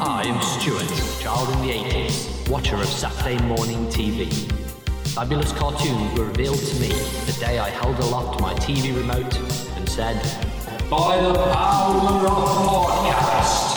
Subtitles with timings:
[0.00, 0.88] I am Stuart,
[1.20, 4.32] child in the 80s, watcher of Saturday morning TV.
[5.14, 9.38] Fabulous cartoons were revealed to me the day I held aloft my TV remote
[9.76, 10.16] and said,
[10.90, 13.74] By the power of podcast!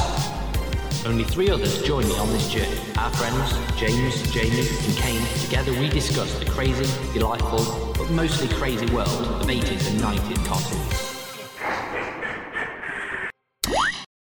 [1.06, 2.80] Only three others joined me on this journey.
[2.98, 5.24] Our friends, James, Jamie, and Kane.
[5.44, 11.07] Together we discuss the crazy, delightful, but mostly crazy world of 80s and 90s cartoons.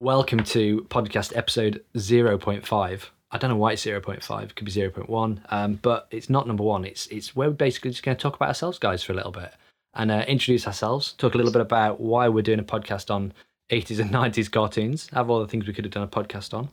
[0.05, 3.03] Welcome to podcast episode 0.5.
[3.31, 4.43] I don't know why it's 0.5.
[4.43, 6.85] It could be 0.1, um, but it's not number one.
[6.85, 9.33] It's it's where we're basically just going to talk about ourselves, guys, for a little
[9.33, 9.55] bit
[9.95, 11.15] and uh, introduce ourselves.
[11.15, 13.33] Talk a little bit about why we're doing a podcast on
[13.71, 15.09] 80s and 90s cartoons.
[15.15, 16.69] Have all the things we could have done a podcast on.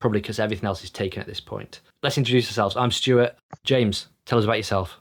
[0.00, 1.80] Probably because everything else is taken at this point.
[2.02, 2.76] Let's introduce ourselves.
[2.76, 3.36] I'm Stuart.
[3.62, 5.00] James, tell us about yourself.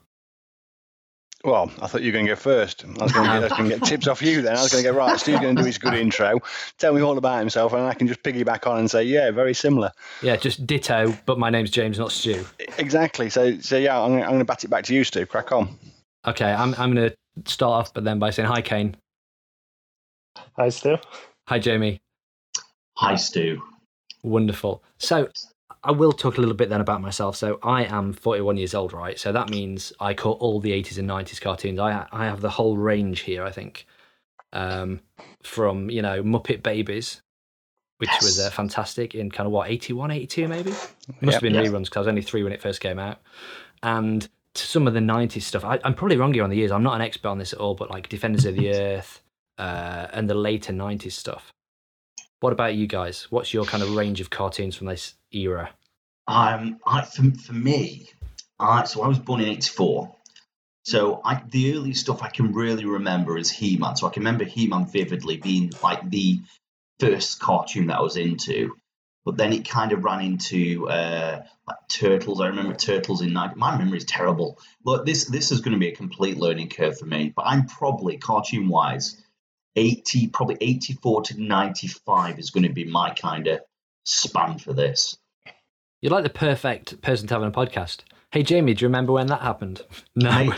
[1.43, 2.83] Well, I thought you were going to go first.
[2.83, 4.57] I was going to, get, going to get tips off you then.
[4.57, 6.39] I was going to go, right, Stu's going to do his good intro,
[6.79, 9.53] tell me all about himself, and I can just piggyback on and say, yeah, very
[9.53, 9.91] similar.
[10.23, 12.43] Yeah, just ditto, but my name's James, not Stu.
[12.79, 13.29] Exactly.
[13.29, 15.25] So, so yeah, I'm, I'm going to bat it back to you, Stu.
[15.25, 15.77] Crack on.
[16.25, 17.15] Okay, I'm, I'm going to
[17.51, 18.97] start off, but then by saying hi, Kane.
[20.57, 20.97] Hi, Stu.
[21.47, 22.01] Hi, Jamie.
[22.95, 23.61] Hi, Stu.
[24.23, 24.83] Wonderful.
[24.97, 25.29] So,
[25.87, 27.35] I will talk a little bit then about myself.
[27.37, 29.17] So, I am 41 years old, right?
[29.17, 31.79] So, that means I caught all the 80s and 90s cartoons.
[31.79, 33.85] I, I have the whole range here, I think.
[34.53, 35.01] Um,
[35.43, 37.21] from, you know, Muppet Babies,
[37.99, 38.21] which Yes.
[38.21, 40.71] was uh, fantastic in kind of what, 81, 82 maybe?
[40.71, 40.81] Must
[41.21, 41.33] Yep.
[41.33, 41.61] have been Yeah.
[41.61, 43.19] reruns because I was only three when it first came out.
[43.81, 46.71] And to some of the 90s stuff, I, I'm probably wrong here on the years.
[46.71, 49.21] I'm not an expert on this at all, but like Defenders of the Earth
[49.57, 51.53] uh, and the later 90s stuff.
[52.39, 53.27] What about you guys?
[53.31, 55.71] What's your kind of range of cartoons from this era?
[56.27, 58.09] Um, I, for, me,
[58.59, 60.13] I, so I was born in '84.
[60.83, 63.95] So I, the early stuff I can really remember is He-Man.
[63.95, 66.41] So I can remember He-Man vividly being like the
[66.99, 68.75] first cartoon that I was into.
[69.25, 72.39] But then it kind of ran into uh, like Turtles.
[72.39, 73.57] I remember Turtles in night.
[73.57, 74.57] My memory is terrible.
[74.85, 77.33] Look, this this is going to be a complete learning curve for me.
[77.35, 79.21] But I'm probably cartoon wise,
[79.75, 83.59] eighty, probably eighty-four to ninety-five is going to be my kind of
[84.05, 85.17] span for this.
[85.99, 88.01] You're like the perfect person to have on a podcast.
[88.31, 89.81] Hey, Jamie, do you remember when that happened?
[90.15, 90.29] No.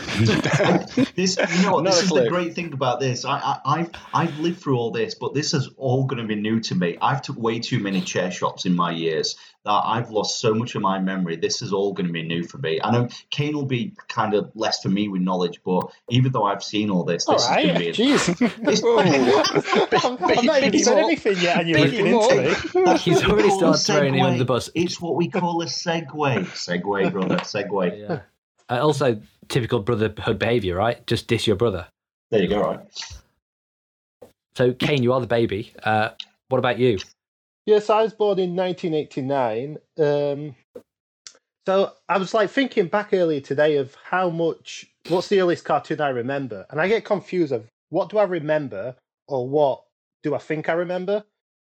[1.14, 1.84] This, you know what?
[1.84, 3.24] Not This is the great thing about this.
[3.24, 6.34] I, I, I've, I've lived through all this, but this is all going to be
[6.34, 6.96] new to me.
[7.00, 10.74] I've took way too many chair shots in my years that I've lost so much
[10.74, 11.36] of my memory.
[11.36, 12.80] This is all going to be new for me.
[12.82, 16.44] I know Kane will be kind of less for me with knowledge, but even though
[16.44, 17.64] I've seen all this, All this right.
[17.66, 18.66] is going to be.
[18.72, 18.90] Jeez.
[20.20, 22.98] I've Big- not even big said anything yet, and you're Big looking into me.
[22.98, 24.70] He's already started throwing him under the bus.
[24.74, 26.06] It's what we call a segue.
[26.08, 27.36] Segue, brother.
[27.36, 27.98] Segue.
[28.00, 28.20] Yeah.
[28.70, 31.06] Uh, also, typical brotherhood behaviour, right?
[31.06, 31.86] Just diss your brother.
[32.30, 32.60] There you go.
[32.62, 32.80] Right.
[34.54, 35.74] So, Kane, you are the baby.
[35.82, 36.10] Uh,
[36.48, 36.98] what about you?
[37.70, 39.78] Yes, I was born in 1989.
[40.00, 40.56] Um,
[41.64, 46.00] so I was like thinking back earlier today of how much, what's the earliest cartoon
[46.00, 46.66] I remember?
[46.70, 48.96] And I get confused of what do I remember
[49.28, 49.84] or what
[50.24, 51.22] do I think I remember?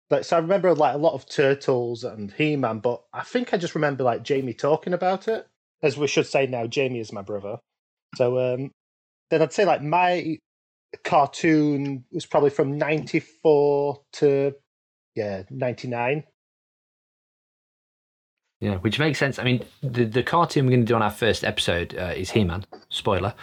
[0.09, 3.53] Like, so I remember like a lot of Turtles and He Man, but I think
[3.53, 5.45] I just remember like Jamie talking about it.
[5.83, 7.57] As we should say now, Jamie is my brother.
[8.15, 8.71] So um,
[9.29, 10.37] then I'd say like my
[11.03, 14.55] cartoon was probably from 94 to
[15.15, 16.23] yeah 99
[18.61, 19.39] Yeah, which makes sense.
[19.39, 22.29] I mean, the, the cartoon we're going to do on our first episode uh, is
[22.29, 22.63] He Man.
[22.89, 23.33] Spoiler.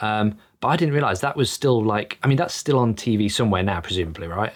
[0.00, 3.30] Um, but I didn't realize that was still like, I mean, that's still on TV
[3.30, 4.52] somewhere now, presumably, right?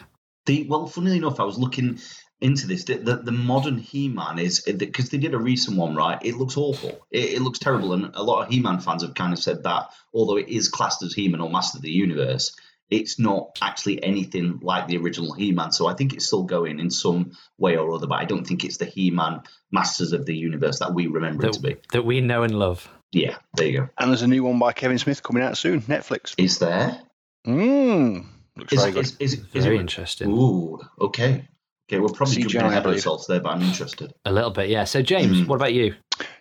[0.46, 2.00] The well, funnily enough, I was looking
[2.40, 2.84] into this.
[2.84, 6.18] The, the, the modern He-Man is because they did a recent one, right?
[6.24, 7.06] It looks awful.
[7.10, 9.90] It, it looks terrible, and a lot of He-Man fans have kind of said that.
[10.12, 12.56] Although it is classed as He-Man or Master of the Universe,
[12.90, 15.72] it's not actually anything like the original He-Man.
[15.72, 18.64] So I think it's still going in some way or other, but I don't think
[18.64, 21.68] it's the He-Man Masters of the Universe that we remember it to be.
[21.74, 22.88] That, that we know and love.
[23.12, 23.88] Yeah, there you go.
[23.98, 26.34] And there's a new one by Kevin Smith coming out soon, Netflix.
[26.38, 27.00] Is there?
[27.46, 28.26] Mmm.
[28.56, 29.04] Looks Is, very good.
[29.04, 29.80] is, is, is Very it?
[29.80, 30.30] interesting.
[30.30, 31.48] Ooh, okay.
[31.90, 32.96] Okay, we're probably CGI, jumping I ahead of believe.
[32.98, 34.12] ourselves there, but I'm interested.
[34.26, 34.84] A little bit, yeah.
[34.84, 35.46] So, James, Hmm.
[35.46, 35.94] what about you?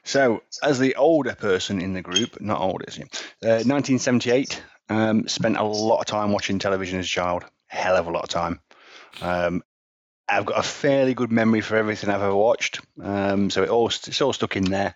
[0.03, 3.03] So, as the older person in the group, not old, is he?
[3.43, 7.43] Uh, 1978, um, spent a lot of time watching television as a child.
[7.67, 8.59] Hell of a lot of time.
[9.21, 9.63] Um,
[10.29, 13.87] I've got a fairly good memory for everything I've ever watched, um, so it all
[13.87, 14.95] it's all stuck in there.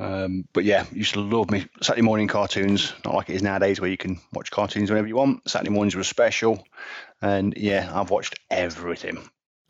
[0.00, 2.92] Um, but yeah, used to love me Saturday morning cartoons.
[3.04, 5.48] Not like it is nowadays, where you can watch cartoons whenever you want.
[5.48, 6.64] Saturday mornings were special,
[7.22, 9.18] and yeah, I've watched everything.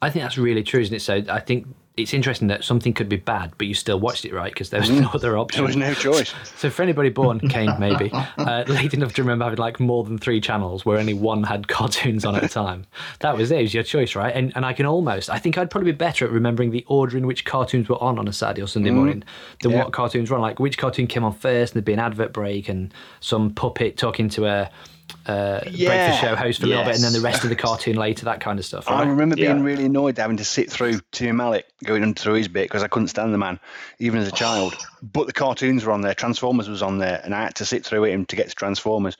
[0.01, 1.01] I think that's really true, isn't it?
[1.01, 1.67] So, I think
[2.03, 4.53] it's interesting that something could be bad, but you still watched it, right?
[4.53, 5.59] Because there was no other option.
[5.61, 6.33] There was no choice.
[6.61, 10.19] So for anybody born, Kane maybe, uh, late enough to remember having like more than
[10.19, 12.85] three channels where only one had cartoons on at a time,
[13.21, 13.61] that was it.
[13.61, 14.35] It was your choice, right?
[14.35, 17.17] And and I can almost, I think I'd probably be better at remembering the order
[17.17, 19.23] in which cartoons were on on a Saturday or Sunday morning
[19.63, 19.79] than Yeah.
[19.85, 20.43] what cartoons were on.
[20.43, 23.97] Like which cartoon came on first, and there'd be an advert break and some puppet
[23.97, 24.71] talking to a.
[25.27, 25.89] Uh, Yeah.
[25.89, 28.25] breakfast show host for a little bit, and then the rest of the cartoon later,
[28.27, 28.89] that kind of stuff.
[28.89, 29.63] I remember being Yeah.
[29.65, 32.89] really annoyed having to sit through Timmy Mallett going on through his bit because I
[32.89, 33.61] couldn't stand the man,
[33.99, 34.75] even as a child.
[35.03, 37.87] But the cartoons were on there, Transformers was on there, and I had to sit
[37.87, 39.17] through it to get to Transformers.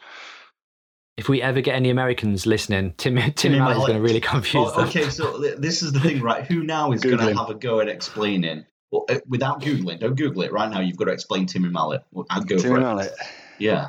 [1.17, 3.89] If we ever get any Americans listening, Tim Timmy, Timmy Mallett's Mallet.
[3.89, 4.89] going to really confuse Oh, them.
[4.89, 6.47] okay, so this is the thing, right?
[6.47, 8.65] Who now is going to have a go at explaining?
[8.91, 10.81] Well, uh, without googling, don't Google it right now.
[10.81, 12.03] You've got to explain Timmy Mallett.
[12.11, 12.81] Well, I'll go Timmy for it.
[12.81, 13.13] Mallet,
[13.59, 13.89] Yeah.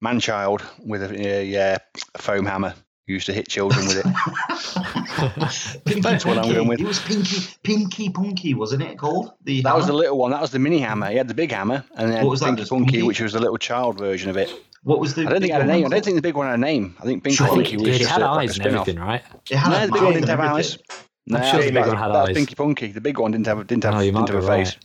[0.00, 1.78] Man child with a, a, uh,
[2.14, 2.74] a foam hammer,
[3.06, 4.06] used to hit children with it.
[5.84, 6.54] Pinky That's what I'm Punky.
[6.54, 6.80] going with.
[6.80, 9.32] It was Pinky Pinky Punky, wasn't it called?
[9.44, 10.30] The That was the little one.
[10.30, 11.08] That was the mini hammer.
[11.10, 13.02] He had the big hammer, and then What was that, Pinky just Punky, Punky?
[13.02, 14.50] which was the little child version of it.
[14.82, 15.22] what was the?
[15.22, 15.86] I don't think big it had a name.
[15.86, 16.94] I don't think the big one had a name.
[17.00, 18.48] I think Pinky Sure, Punky it was Did he just had a, like a eyes
[18.50, 18.80] and spin-off.
[18.88, 19.22] everything, right?
[19.50, 20.56] It had No, the big one didn't have everything.
[20.58, 20.78] eyes.
[21.26, 22.36] No, sure the big one had that was eyes.
[22.36, 22.92] Pinky Punky.
[22.92, 24.66] The big one didn't have didn't have, Oh, you might didn't have a right.
[24.66, 24.76] face.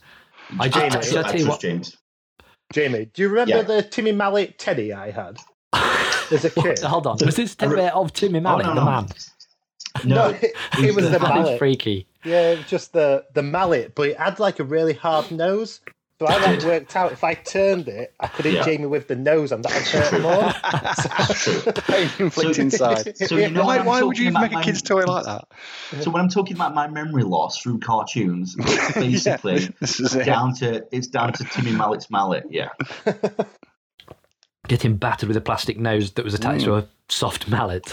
[0.58, 1.96] I I, just, I, I, trust- tell I you trust what, James.
[2.72, 3.62] Jamie, do you remember Yeah.
[3.62, 5.38] the Timmy Mallett teddy I had
[6.30, 6.78] as a kid?
[6.80, 7.18] hold on.
[7.24, 8.90] Was this teddy of Timmy oh, Mallet, oh, no, the no.
[8.90, 9.08] man?
[10.04, 11.58] No, No, it, it was the That is mallet.
[11.58, 12.06] freaky.
[12.24, 15.80] Yeah, it was just the the mallet, but it had like a really hard nose.
[16.20, 18.64] So I like worked out if I turned it, I could hit Yeah.
[18.64, 21.34] Jamie with the nose, and that would hurt more.
[21.34, 21.72] true.
[21.72, 23.16] Pain inflicting side.
[23.18, 25.44] So you know Why, why would you about make a my- kid's toy like that?
[26.00, 30.14] So when I'm talking about my memory loss through cartoons, it's basically Yeah, this is
[30.14, 30.24] it.
[30.24, 32.44] down to it's down to Timmy Mallett's mallet.
[32.48, 32.68] Yeah.
[34.68, 37.92] Getting battered with a plastic nose that was attached to a soft mallet.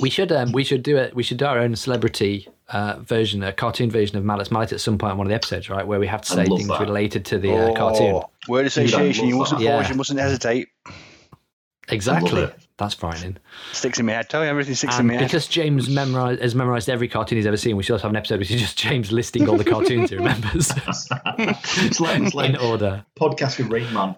[0.00, 1.14] We should um, we should do it.
[1.14, 4.80] We should do our own celebrity uh, version, a cartoon version of Mallett's Mallet at
[4.80, 5.86] some point in one of the episodes, right?
[5.86, 6.80] Where we have to say things that.
[6.80, 8.14] related to the uh, cartoon.
[8.16, 9.26] Oh, Word association.
[9.26, 9.60] You love mustn't.
[9.62, 9.78] Yeah.
[9.80, 9.90] pause.
[9.90, 10.68] You mustn't hesitate.
[11.90, 12.42] Exactly.
[12.42, 12.54] it.
[12.76, 13.38] That's frightening.
[13.72, 14.28] Sticks in my head.
[14.28, 15.24] Tell you everything sticks in And my head.
[15.24, 18.16] because James memorized, has memorized every cartoon he's ever seen, we should also have an
[18.16, 21.10] episode which is just James listing all the cartoons he remembers it's
[22.00, 23.04] like it's like in order.
[23.18, 24.14] podcast with Rain Man.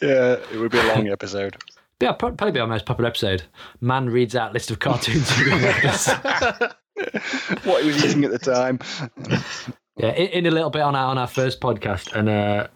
[0.00, 1.56] Yeah, it would be a long episode.
[2.00, 3.42] Yeah, probably be our most popular episode.
[3.80, 6.08] Man reads out list of cartoons he remembers.
[7.64, 8.78] what he was eating at the time.
[9.96, 12.66] yeah, in, in a little bit on our on our first podcast, and uh,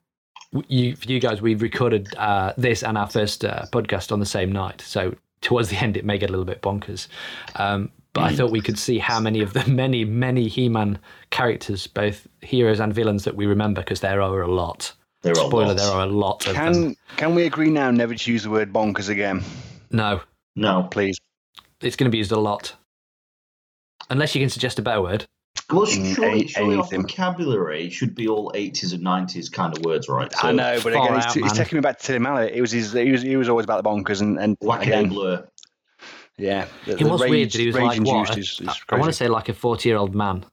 [0.68, 4.26] you for you guys, we've recorded uh, this and our first uh, podcast on the
[4.26, 4.80] same night.
[4.80, 7.08] So towards the end, it may get a little bit bonkers.
[7.56, 10.98] Um, but I thought we could see how many of the many many He-Man
[11.30, 14.92] characters, both heroes and villains, that we remember because there are a lot.
[15.22, 16.72] There are Spoiler: there are a lot of them.
[16.72, 19.42] Can can we agree now never to use the word bonkers again,
[19.90, 20.20] No,
[20.54, 20.86] No.
[20.90, 21.18] please?
[21.80, 22.74] it's going to be used a lot.
[24.10, 25.26] Unless you can suggest a better word.
[25.70, 30.08] Well, surely, any- surely our vocabulary should be all 80s and 90s kind of words,
[30.08, 30.30] right?
[30.44, 32.52] I know, but far again, out, it's, it's taking me back to Tim Mallett.
[32.54, 32.92] It was his.
[32.92, 35.48] He was, he was always about the bonkers, and, and Wacaday again, blur.
[36.36, 38.36] yeah, the, It the was rage, weird that he was like what?
[38.36, 40.44] is, is I want to say like a forty-year-old man.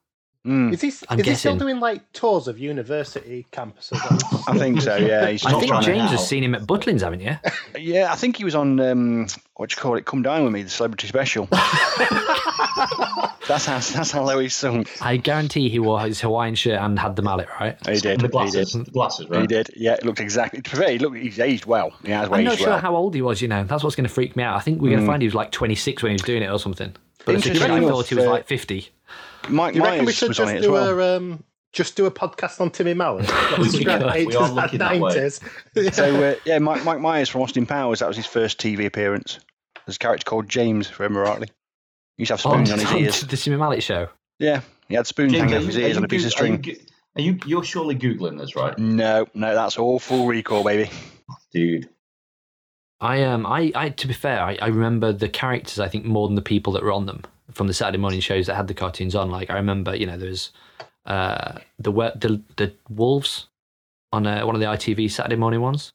[0.45, 3.99] Mm, Is he, I'm is he still doing like tours of university campuses?
[4.47, 4.95] I think so.
[4.95, 7.37] Yeah, he's I think James has seen him at Butlins, haven't you?
[7.77, 9.27] Yeah, I think he was on um,
[9.61, 10.05] what do you call it?
[10.05, 11.45] Come Dine with Me, the celebrity special.
[13.47, 14.89] that's how that's how low he's sunk.
[15.01, 17.77] I guarantee he wore his Hawaiian shirt and had the mallet, right?
[17.87, 18.05] He did.
[18.05, 18.71] And the He glasses.
[18.71, 18.85] did.
[18.87, 19.69] The glasses, He did.
[19.75, 20.63] Yeah, it looked exactly.
[20.63, 21.17] To be fair, he looked.
[21.17, 21.93] He's aged well.
[22.03, 22.79] He has I'm aged not sure well.
[22.79, 23.39] how old he was.
[23.39, 24.55] You know, that's what's going to freak me out.
[24.55, 26.49] I think we're going to find he was like 26 when he was doing it
[26.49, 26.95] or something.
[27.23, 28.89] But as a I thought he was uh, like 50.
[29.49, 30.99] Mike Do you reckon we should just do well.
[30.99, 33.27] a um, just do a podcast on Timmy Mallett?
[33.59, 33.65] We
[34.35, 35.11] are looking that way.
[35.11, 35.93] 90s.
[35.93, 37.99] So uh, yeah, Mike, Mike Myers from Austin Powers.
[37.99, 39.39] That was his first TV appearance.
[39.85, 41.47] There's a character called James, if I remember rightly.
[42.17, 43.21] He used to have Oh, spoons on his ears.
[43.21, 44.09] the Timmy Mallett show.
[44.39, 46.31] Yeah, he had spoons James, hanging are off his ears on a piece Goo- of
[46.31, 46.51] string.
[46.53, 46.79] Are you, Goo-
[47.17, 47.39] are you?
[47.45, 50.89] You're surely googling this, right, No, no, that's all full recall, baby.
[51.53, 51.89] dude?
[52.99, 56.27] I um I, I to be fair, I, I remember the characters I think more
[56.27, 58.73] than the people that were on them from the Saturday morning shows that had the
[58.75, 59.31] cartoons on.
[59.31, 60.51] Like I remember, you know, there was
[61.07, 63.47] uh the we- the the wolves
[64.13, 65.91] on uh, one of the ITV Saturday morning ones.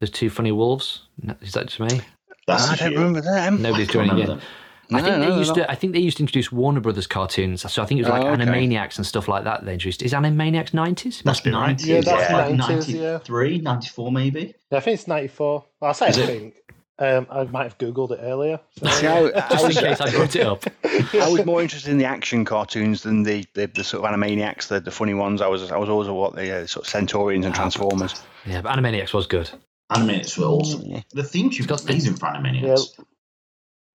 [0.00, 1.02] There's two funny wolves.
[1.42, 2.00] Is that just me?
[2.48, 2.98] That's I don't shit.
[2.98, 3.62] remember them.
[3.62, 4.16] Nobody's joining in.
[4.16, 4.48] remember them.
[4.90, 5.62] I think No, they no, used no.
[5.64, 5.70] to.
[5.70, 7.70] I think they used to introduce Warner Brothers cartoons.
[7.70, 8.42] So I think it was like Oh, okay.
[8.42, 9.64] Animaniacs and stuff like that.
[9.66, 10.02] They introduced.
[10.02, 11.22] Is Animaniacs nineties?
[11.26, 11.84] Must be 90s.
[11.86, 13.10] Yeah, that's like 90s, yeah.
[13.12, 14.54] 93, 94 maybe.
[14.72, 15.64] I think it's 94.
[15.80, 16.14] Well, I say I it?
[16.14, 16.54] think.
[17.00, 18.58] Um, I might have Googled it earlier.
[18.82, 20.64] So, See, I, I, Just in case I brought it up.
[20.84, 24.66] I was more interested in the action cartoons than the, the, the sort of Animaniacs,
[24.66, 25.40] the, the funny ones.
[25.40, 28.20] I was I was always what the uh, sort of Centurions and Transformers.
[28.46, 29.48] Yeah, but Animaniacs was good.
[29.92, 30.82] Animaniacs were awesome.
[30.84, 31.00] Yeah.
[31.12, 32.98] The theme tune It's got was the- amazing for Animaniacs.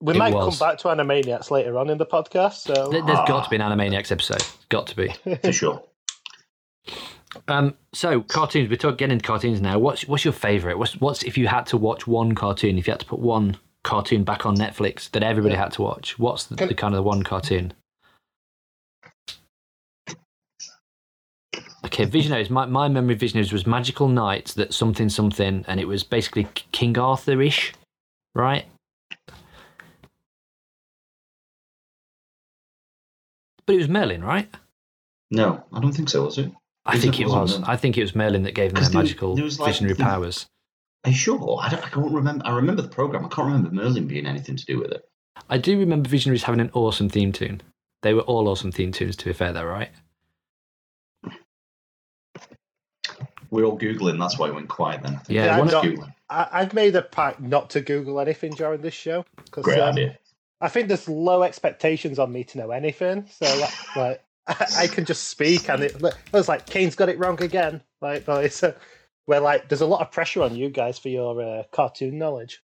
[0.02, 0.58] We It might was.
[0.60, 2.54] come back to Animaniacs later on in the podcast.
[2.56, 4.44] So There- There's got to be an Animaniacs episode.
[4.70, 5.14] Got to be.
[5.44, 5.84] for sure.
[7.48, 8.70] Um, so cartoons.
[8.70, 9.80] We're talking getting into cartoons now.
[9.80, 10.78] What's what's your favourite?
[10.78, 12.78] What's what's if you had to watch one cartoon?
[12.78, 16.20] If you had to put one cartoon back on Netflix that everybody had to watch,
[16.20, 17.74] what's the, Can- the kind of the one cartoon?
[21.86, 22.50] Okay, Visionaries.
[22.50, 26.48] My, my memory of Visionaries was Magical Knights that something something, and it was basically
[26.72, 27.74] King Arthur ish,
[28.34, 28.66] right?
[33.66, 34.50] But it was Merlin, right?
[35.32, 36.24] No, I don't think so.
[36.26, 36.52] Was it?
[36.86, 37.52] I think it- was.
[37.60, 37.70] Merlin?
[37.70, 40.04] I think it was Merlin that gave them their there- magical there like, visionary the-
[40.04, 40.48] powers.
[41.06, 41.60] Are you sure?
[41.62, 42.46] I, don't, I can't remember.
[42.48, 43.26] I remember the program.
[43.26, 45.04] I can't remember Merlin being anything to do with it.
[45.50, 47.62] I do remember Visionaries having an awesome theme tune.
[48.04, 49.90] They were all awesome theme tunes, to be fair, though, right?
[53.54, 54.20] We're all googling.
[54.20, 55.22] That's why it went quiet then.
[55.28, 56.14] Yeah, Yeah, I'm of- not- Googling.
[56.28, 59.92] I, I've made a pact not to Google anything during this show because Great um,
[59.92, 60.18] idea.
[60.60, 63.28] I think there's low expectations on me to know anything.
[63.30, 67.10] So like, like I, I can just speak, and it, it was like Kane's got
[67.10, 67.84] it wrong again.
[68.02, 68.76] Like, but it's a,
[69.28, 72.64] where like there's a lot of pressure on you guys for your uh, cartoon knowledge.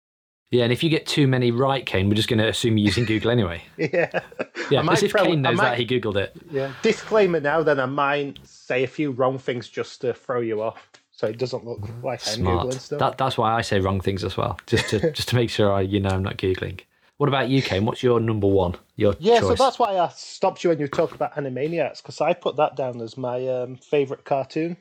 [0.54, 2.87] Yeah, and if you get too many right, Kane, we're just going to assume you're
[2.87, 3.62] using Google anyway.
[3.78, 4.20] Yeah,
[4.70, 6.37] Yeah, as if throw- Kane knows might- that he Googled it.
[6.50, 6.73] Yeah.
[6.82, 10.90] Disclaimer now, then I might say a few wrong things just to throw you off,
[11.11, 12.66] so it doesn't look like I'm Smart.
[12.68, 12.99] googling stuff.
[12.99, 15.73] That, that's why I say wrong things as well, just to just to make sure
[15.73, 16.80] I, you know I'm not Googling.
[17.18, 17.84] What about you, Kane?
[17.84, 18.75] What's your number one?
[18.96, 19.56] Your Yeah, choice?
[19.58, 22.75] so that's why I stopped you when you talked about Animaniacs because I put that
[22.76, 24.76] down as my um, favorite cartoon.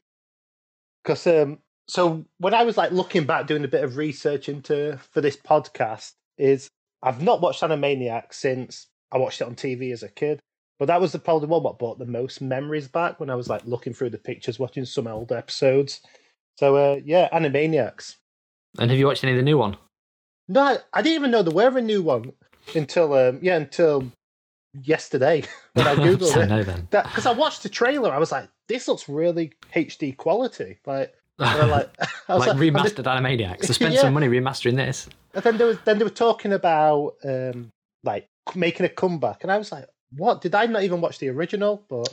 [1.03, 4.99] Because um, so when I was like looking back, doing a bit of research into
[5.11, 6.67] for this podcast, is
[7.01, 10.39] I've not watched Animaniacs since I watched it on TV as a kid.
[10.79, 13.47] But that was the probably one what brought the most memories back when I was
[13.47, 16.01] like looking through the pictures, watching some old episodes.
[16.57, 18.15] So uh, yeah, Animaniacs.
[18.79, 19.77] And have you watched any of the new one?
[20.47, 22.33] No, I, I didn't even know there were a new one
[22.75, 24.11] until um, yeah until
[24.81, 26.89] yesterday when I googled so it.
[26.89, 31.69] because I watched the trailer, I was like, "This looks really HD quality." Like, and
[31.71, 31.89] like,
[32.29, 33.67] like and the- remastered Animaniacs.
[33.67, 34.01] They spent Yeah.
[34.01, 35.07] some money remastering this.
[35.33, 37.69] And then there was then they were talking about um,
[38.03, 39.85] like making a comeback, and I was like,
[40.15, 40.41] "What?
[40.41, 42.07] Did I not even watch the original?" But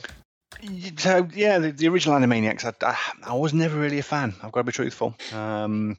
[0.97, 2.97] So yeah, the, the original Animaniacs, I, I,
[3.31, 4.33] I was never really a fan.
[4.41, 5.15] I've got to be truthful.
[5.33, 5.97] Um,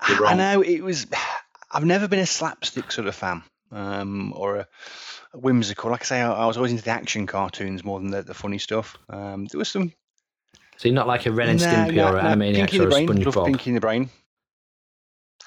[0.00, 1.06] I know it was.
[1.70, 4.68] I've never been a slapstick sort of fan, um, or a,
[5.34, 5.90] a whimsical.
[5.90, 8.34] Like I say, I, I was always into the action cartoons more than the, the
[8.34, 8.96] funny stuff.
[9.08, 9.92] Um, there was some
[10.76, 12.82] So you're not like a Ren and Nah, Stimpy nah, or nah, Animaniacs Pinky in
[12.82, 13.06] or a Brain.
[13.06, 13.46] Love SpongeBob.
[13.46, 14.10] Pinky in the Brain.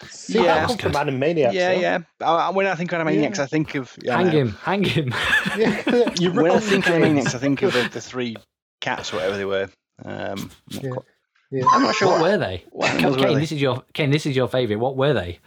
[0.09, 0.65] see, Yeah.
[0.67, 1.53] that come from Animaniacs.
[1.53, 1.79] yeah, though.
[1.81, 1.99] yeah.
[2.21, 3.43] I, I- when I think of Animaniacs, Yeah.
[3.43, 4.31] I think of yeah, hang know.
[4.31, 5.13] him, hang him.
[5.57, 7.25] Yeah, When I think of James.
[7.25, 8.35] Animaniacs, I think of the, the three
[8.81, 9.69] cats, or whatever they were.
[10.05, 10.89] Um, not Yeah.
[10.91, 11.05] quite-
[11.51, 11.63] Yeah.
[11.71, 12.63] I'm not sure what what, were they?
[12.71, 13.35] what Kane, were they?
[13.35, 14.11] this is your Kane.
[14.11, 14.79] This is your favourite.
[14.79, 15.39] What were they?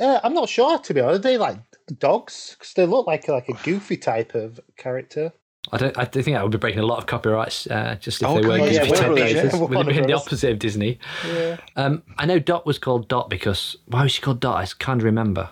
[0.00, 1.20] Uh, I'm not sure to be honest.
[1.20, 1.58] Are they like
[1.98, 2.56] dogs?
[2.58, 5.32] Because they look like like a goofy type of character.
[5.72, 5.98] I don't.
[5.98, 7.66] I do think that would be breaking a lot of copyrights.
[7.66, 9.60] Uh, just if Oh, they were God, yeah, Disney Warner type Brothers, cases, yeah.
[9.60, 10.98] with it Warner the opposite of Disney.
[11.26, 11.56] Yeah.
[11.76, 14.56] Um, I know Dot was called Dot because why was she called Dot?
[14.56, 15.50] I can't remember.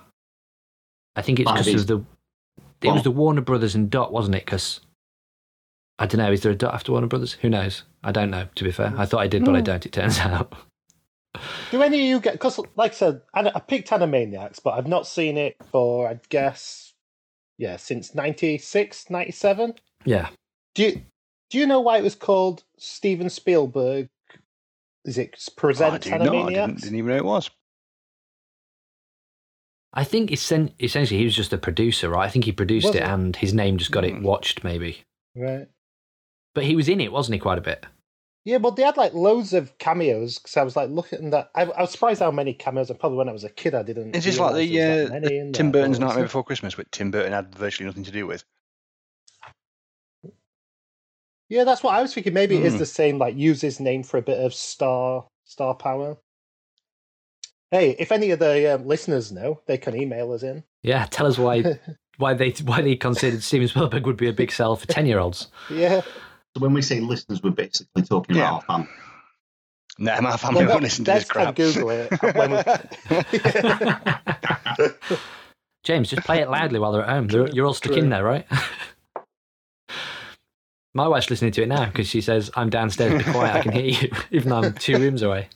[1.14, 2.04] I think it's because of the.
[2.82, 4.44] It was the Warner Brothers and Dot, wasn't it?
[4.44, 4.80] Because
[5.98, 6.30] I don't know.
[6.32, 7.32] Is there a Dot after Warner Brothers?
[7.42, 7.82] Who knows?
[8.04, 8.48] I don't know.
[8.54, 9.64] To be fair, I thought I did, but I Hmm.
[9.64, 9.86] don't.
[9.86, 10.52] It turns out.
[11.70, 12.32] Do any of you get?
[12.34, 16.18] Because, like I said, I, I picked Animaniacs, but I've not seen it for, I
[16.30, 16.94] guess,
[17.58, 19.74] yeah, since 96, 97.
[20.04, 20.28] Yeah.
[20.74, 21.02] Do you
[21.50, 24.08] do you know why it was called Steven Spielberg?
[25.04, 26.28] Is it Oh, I presents do not.
[26.34, 27.50] I didn't, didn't even know it was.
[29.92, 32.26] I think essentially he was just a producer, right?
[32.26, 34.22] I think he produced Was it, and his name just got it Hmm.
[34.22, 35.04] watched, maybe.
[35.34, 35.68] Right.
[36.54, 37.38] But he was in it, wasn't he?
[37.38, 37.86] Quite a bit.
[38.44, 41.50] Yeah, but they had like loads of cameos because I was like looking at that.
[41.54, 42.90] I, I was surprised how many cameos.
[42.90, 44.14] And probably when I was a kid, I didn't.
[44.14, 46.90] It's just like the, there uh, many the Tim there, Burton's Nightmare Before Christmas, but
[46.92, 48.44] Tim Burton had virtually nothing to do with.
[51.48, 52.34] Yeah, that's what I was thinking.
[52.34, 52.78] Maybe it is Hmm.
[52.80, 53.18] the same.
[53.18, 56.16] Like use his name for a bit of star star power.
[57.70, 60.64] Hey, if any of the um, listeners know, they can email us in.
[60.82, 61.78] Yeah, tell us why
[62.18, 65.18] why they why they considered Steven Spielberg would be a big sell for ten year
[65.18, 65.48] olds.
[65.70, 66.00] Yeah.
[66.00, 68.48] So when we say listeners, we're basically talking Yeah.
[68.58, 68.88] about our fam.
[69.98, 71.54] No, my family Well, won't listen to this crap.
[71.56, 72.10] Google it.
[72.34, 72.62] When we-
[75.84, 77.28] James, just play it loudly while they're at home.
[77.28, 78.46] They're, you're all stuck in there, right?
[80.96, 83.72] My wife's listening to it now because she says, I'm downstairs, be quiet, I can
[83.72, 85.50] hear you, even though I'm two rooms away.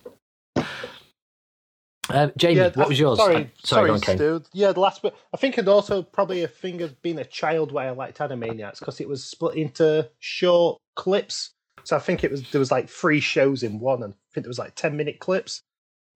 [2.11, 3.17] Uh, Jamie, Yeah, what was yours?
[3.19, 4.43] Sorry, Uh, sorry, Stu.
[4.53, 5.15] Yeah, the last bit.
[5.33, 8.81] I think it also probably a thing of being a child why I liked Animaniacs
[8.81, 11.53] because it was split into short clips.
[11.85, 14.45] So I think it was there was like three shows in one, and I think
[14.45, 15.63] there was like ten minute clips,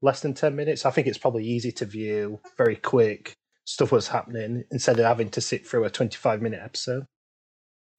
[0.03, 0.85] less than ten minutes.
[0.85, 3.33] I think it's probably easy to view, very quick,
[3.65, 7.07] stuff was happening instead of having to sit through a 25 minute episode.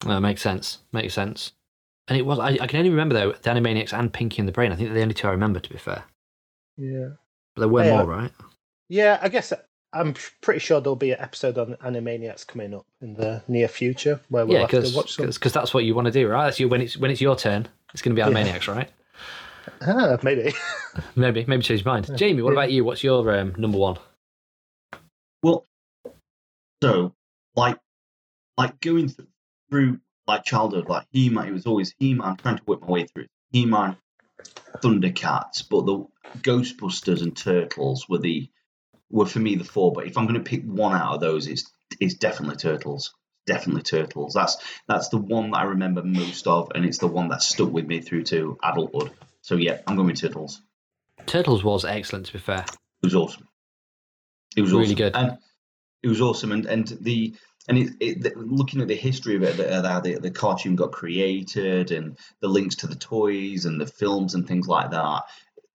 [0.00, 0.78] That makes sense.
[0.92, 1.52] Makes sense.
[2.08, 2.38] And it was.
[2.38, 4.72] I, I can only remember though the Animaniacs and Pinky and the Brain.
[4.72, 5.58] I think they're the only two I remember.
[5.60, 6.04] To be fair,
[6.76, 7.10] Yeah.
[7.54, 7.96] but there were Yeah.
[7.96, 8.30] more, right?
[8.88, 9.52] Yeah, I guess
[9.92, 14.20] I'm pretty sure there'll be an episode on Animaniacs coming up in the near future
[14.28, 15.30] where we'll yeah, have to because watch some.
[15.52, 16.44] that's what you want to do, right?
[16.44, 17.66] That's you when it's when it's your turn.
[17.92, 18.34] It's going to be Yeah.
[18.44, 18.90] Animaniacs, right?
[19.82, 20.54] Ah, maybe.
[21.16, 22.08] Maybe, maybe change your mind.
[22.16, 22.60] Jamie, what Yeah.
[22.60, 22.84] about you?
[22.84, 23.96] What's your um, number one?
[25.42, 25.64] Well,
[26.82, 27.12] so
[27.56, 27.78] like
[28.56, 29.28] like going th-
[29.70, 32.36] through like childhood, like He Man, it was always He Man.
[32.36, 33.26] Trying to work my way through.
[33.50, 33.96] He Man,
[34.82, 36.04] Thundercats, but the
[36.40, 38.48] Ghostbusters and Turtles were the
[39.10, 39.92] were for me the four.
[39.92, 41.70] But if I'm going to pick one out of those, it's
[42.00, 43.14] it's definitely Turtles.
[43.46, 44.34] Definitely Turtles.
[44.34, 44.56] That's
[44.88, 47.86] that's the one that I remember most of, and it's the one that stuck with
[47.86, 49.12] me through to adulthood.
[49.42, 50.60] So yeah, I'm going with Turtles.
[51.26, 52.26] Turtles was excellent.
[52.26, 53.46] To be fair, It was awesome.
[54.56, 54.96] It was Really awesome.
[54.96, 55.16] good.
[55.16, 55.38] and
[56.02, 56.50] it was awesome.
[56.52, 57.34] And and the
[57.68, 60.76] and it, it looking at the history of it, the, uh, how the the cartoon
[60.76, 65.22] got created, and the links to the toys and the films and things like that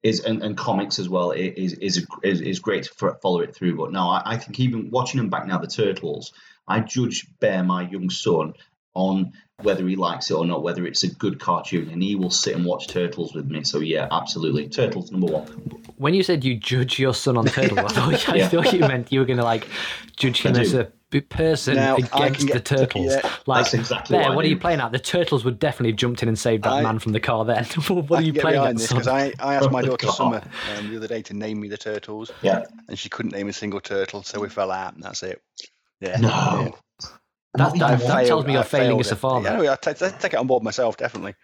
[0.03, 3.77] is and, and comics as well is is is, is great to follow it through.
[3.77, 6.33] But no, I, I think even watching them back now, the Turtles,
[6.67, 8.53] I judge Bear, my young son,
[8.93, 12.31] on whether he likes it or not, whether it's a good cartoon, and he will
[12.31, 13.63] sit and watch Turtles with me.
[13.63, 15.45] So yeah, absolutely, Turtles number one.
[15.97, 19.11] when you said you judge your son on Turtles, I thought, I thought you meant
[19.11, 19.67] you were going to like
[20.15, 23.05] judge him as a person Now, against can the get- Turtles.
[23.07, 24.93] yeah, like That's exactly there, what I what are you playing at?
[24.93, 27.43] The Turtles would definitely have jumped in and saved that I- man from the car.
[27.43, 30.41] Then what are you playing at, this because I, I asked my daughter Summer
[30.77, 32.63] um, the other day to name me the turtles, Yeah.
[32.87, 35.41] and she couldn't name a single turtle, so we fell out, and that's it.
[35.99, 36.17] Yeah.
[36.17, 36.29] No.
[36.29, 36.69] yeah.
[37.55, 39.17] That, that, that failed- tells me you're I failing failed as a it.
[39.17, 39.49] father.
[39.49, 41.35] Yeah, no, I take, take it on board myself, definitely.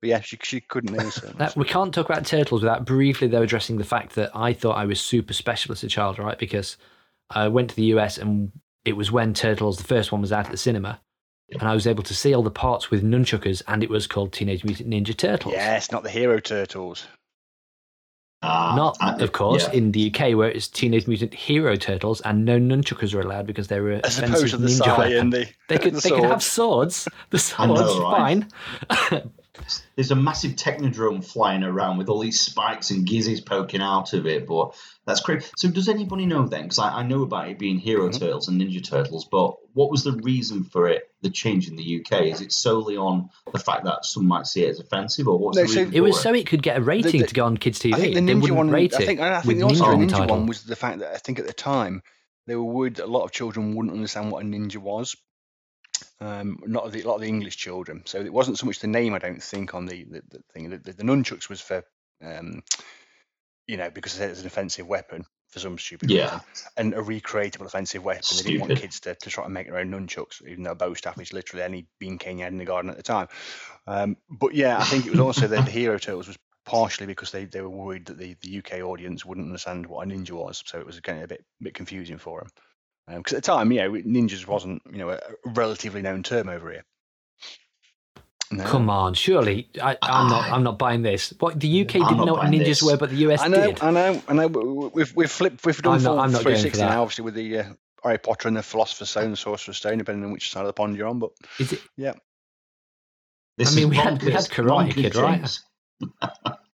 [0.00, 1.16] But yeah, she she couldn't name us.
[1.38, 4.76] That, we can't talk about turtles without briefly though addressing the fact that I thought
[4.76, 6.38] I was super special as a child, right?
[6.38, 6.76] Because
[7.30, 8.52] I went to the US and
[8.88, 11.00] it was when Turtles, the first one, was out at the cinema,
[11.50, 14.32] and I was able to see all the parts with nunchuckers, and it was called
[14.32, 15.54] Teenage Mutant Ninja Turtles.
[15.54, 17.06] Yes, not the hero turtles.
[18.40, 19.72] Ah, Not, I- of course, yeah.
[19.74, 23.66] in the UK where it's Teenage Mutant Hero Turtles, and no nunchuckers are allowed because
[23.66, 26.10] they were As offensive opposed to the ninja sai and the They could the they
[26.10, 26.96] could have swords.
[26.96, 27.54] swords.
[27.56, 28.44] The I know, swords, right?
[29.10, 29.30] fine.
[29.96, 34.26] There's a massive technodrome flying around with all these spikes and gizzes poking out of
[34.26, 34.74] it, but
[35.06, 35.46] that's crazy.
[35.56, 36.62] So, does anybody know then?
[36.62, 38.18] Because I, I know about it being Hero Mm-hmm.
[38.18, 42.00] Turtles and Ninja Turtles, but what was the reason for it, the change in the
[42.00, 42.22] UK?
[42.26, 45.56] Is it solely on the fact that some might see it as offensive, or what's
[45.56, 47.34] No, the so reason It was for so it could get a rating the- to
[47.34, 47.94] go on kids TV.
[47.94, 48.70] I think the ninja wouldn't one.
[48.70, 51.18] rate I think I think also ninja the ninja one was the fact that I
[51.18, 52.02] think at the time
[52.46, 55.14] they were worried that a lot of children wouldn't understand what a ninja was.
[56.20, 58.02] Um, not the, a lot of the English children.
[58.06, 59.14] So it wasn't so much the name.
[59.14, 60.70] I don't think on the the, the thing.
[60.70, 61.84] The, the, the nunchucks was for,
[62.22, 62.62] um,
[63.66, 66.24] you know, because it's an offensive weapon for some stupid Yeah.
[66.24, 66.40] reason,
[66.76, 68.36] and a recreatable offensive weapon.
[68.36, 70.76] They didn't want kids to, to try and make their own nunchucks, even though a
[70.76, 73.28] bow staff is literally any bean cane you had in the garden at the time.
[73.86, 77.30] Um, but yeah, I think it was also that the hero turtles was partially because
[77.30, 80.62] they, they were worried that the, the UK audience wouldn't understand what a ninja was,
[80.66, 82.50] so it was getting a bit bit confusing for them.
[83.16, 86.48] Because at the time, you know, ninjas wasn't you know a, a relatively known term
[86.48, 86.84] over here.
[88.50, 88.64] No.
[88.64, 90.50] Come on, surely I, I'm not.
[90.50, 91.34] I'm not buying this.
[91.38, 92.82] What the UK I'm didn't know what ninjas this.
[92.82, 93.82] were, but the US I know, did.
[93.82, 94.46] I know, I know.
[94.94, 96.88] We've we've flipped, we've done I'm not- I'm not going for 360 that.
[96.90, 97.64] now, obviously with the uh,
[98.04, 100.72] Harry Potter and the Philosopher's Stone, the Sorcerer's Stone, depending on which side of the
[100.72, 101.18] pond you're on.
[101.18, 101.82] But Is it?
[103.58, 104.44] This I mean, is we had- we had.
[104.44, 105.58] Karate Bonkers, Kid, right?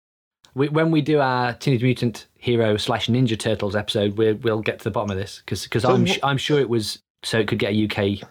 [0.54, 0.56] James.
[0.56, 4.80] We, when we do our Teenage Mutant Hero slash Ninja Turtles episode, we we'll get
[4.80, 7.48] to the bottom of this because So I'm what- I'm sure it was so it
[7.48, 8.28] could get a UK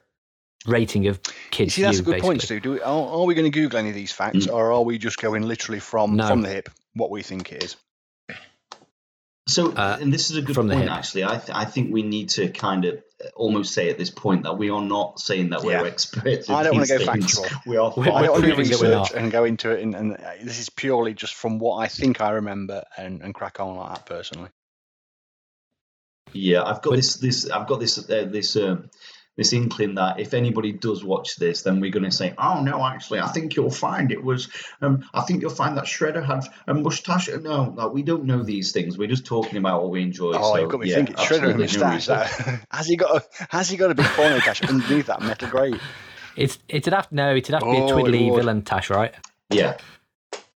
[0.67, 1.75] rating of you kids.
[1.75, 2.43] see, that's a view, good point.
[2.43, 2.61] Stu.
[2.61, 4.53] Do we, are, are we going to Google any of these facts, Mm.
[4.53, 6.29] or are we just going literally from No.
[6.29, 7.77] from the hip what we think it is?
[9.49, 11.25] So, Uh, and this is a good from point, actually.
[11.25, 13.03] I, th- I think we need to kind of
[13.35, 15.85] almost say at this point that we are not saying that we're Yeah.
[15.85, 16.49] experts.
[16.49, 17.39] in I don't wanna these go things.
[17.39, 17.61] factual.
[17.67, 19.71] We are We're- I don't want to do proving that we're research and go into
[19.71, 23.23] it, and, and uh, this is purely just from what I think I remember and,
[23.23, 24.51] and crack on like that personally.
[26.33, 27.15] Yeah, I've got But- this.
[27.17, 27.99] This I've got this.
[27.99, 28.57] Uh, this.
[28.57, 28.91] Um,
[29.37, 32.85] this inkling that if anybody does watch this, then we're going to say, "Oh no,
[32.85, 34.49] actually, I think you'll find it was.
[34.81, 38.43] Um, I think you'll find that Shredder had a mustache." No, no, we don't know
[38.43, 38.99] these things.
[38.99, 40.33] We're just talking about what we enjoy.
[40.35, 41.17] Oh, so, you've got me yeah, thinking.
[41.17, 42.61] Shredder and absolutely no moustache.
[42.71, 45.75] has he got a has he got a big porno cache underneath that metal grey?
[46.37, 48.41] It's it'd have no, it'd have to be Oh, a twiddly would.
[48.41, 49.15] villain tash, right?
[49.51, 49.77] Yeah,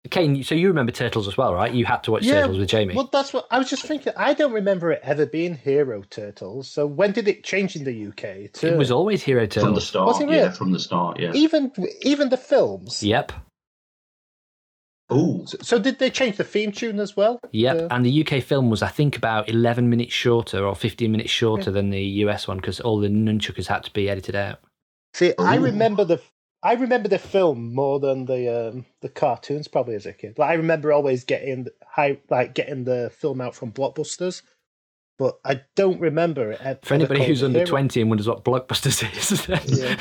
[0.09, 1.73] Kane, so you remember Turtles as well, right?
[1.73, 2.93] You had to watch Yeah, Turtles with Jamie.
[2.93, 4.11] Well, that's what I was just thinking.
[4.17, 6.67] I don't remember it ever being Hero Turtles.
[6.67, 8.51] So when did it change in the UK?
[8.53, 10.07] To it was always Hero Turtles from the start.
[10.07, 11.19] Was it Yeah, from the start.
[11.19, 11.31] Yeah.
[11.33, 13.01] even even the films.
[13.01, 13.31] Yep.
[15.09, 17.39] Oh, So, so did they change the theme tune as well?
[17.51, 17.87] Yep, Yeah.
[17.91, 21.71] and the UK film was, I think, about 11 minutes shorter or 15 minutes shorter
[21.71, 24.59] than the US one because all the nunchuckers had to be edited out.
[25.13, 26.19] See, I remember the
[26.65, 30.37] I remember the film more than the um, the cartoons probably as a kid.
[30.37, 34.41] Like I remember always getting high like getting the film out from Blockbusters,
[35.19, 36.61] but I don't remember it.
[36.61, 37.69] ever For anybody who's under hero.
[37.69, 39.47] 20 and wonders what Blockbusters is,
[39.79, 39.97] Yeah.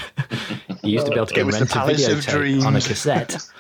[0.85, 2.19] you used to be able to go It was and the rent a Palace of
[2.19, 3.37] videotape on a cassette.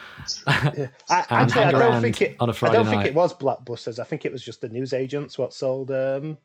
[0.47, 0.87] Yeah.
[1.11, 2.37] I, And actually, I don't think it.
[2.38, 3.99] on a I Friday don't think it was Blockbusters.
[3.99, 6.38] I think it was just the news agents what sold um,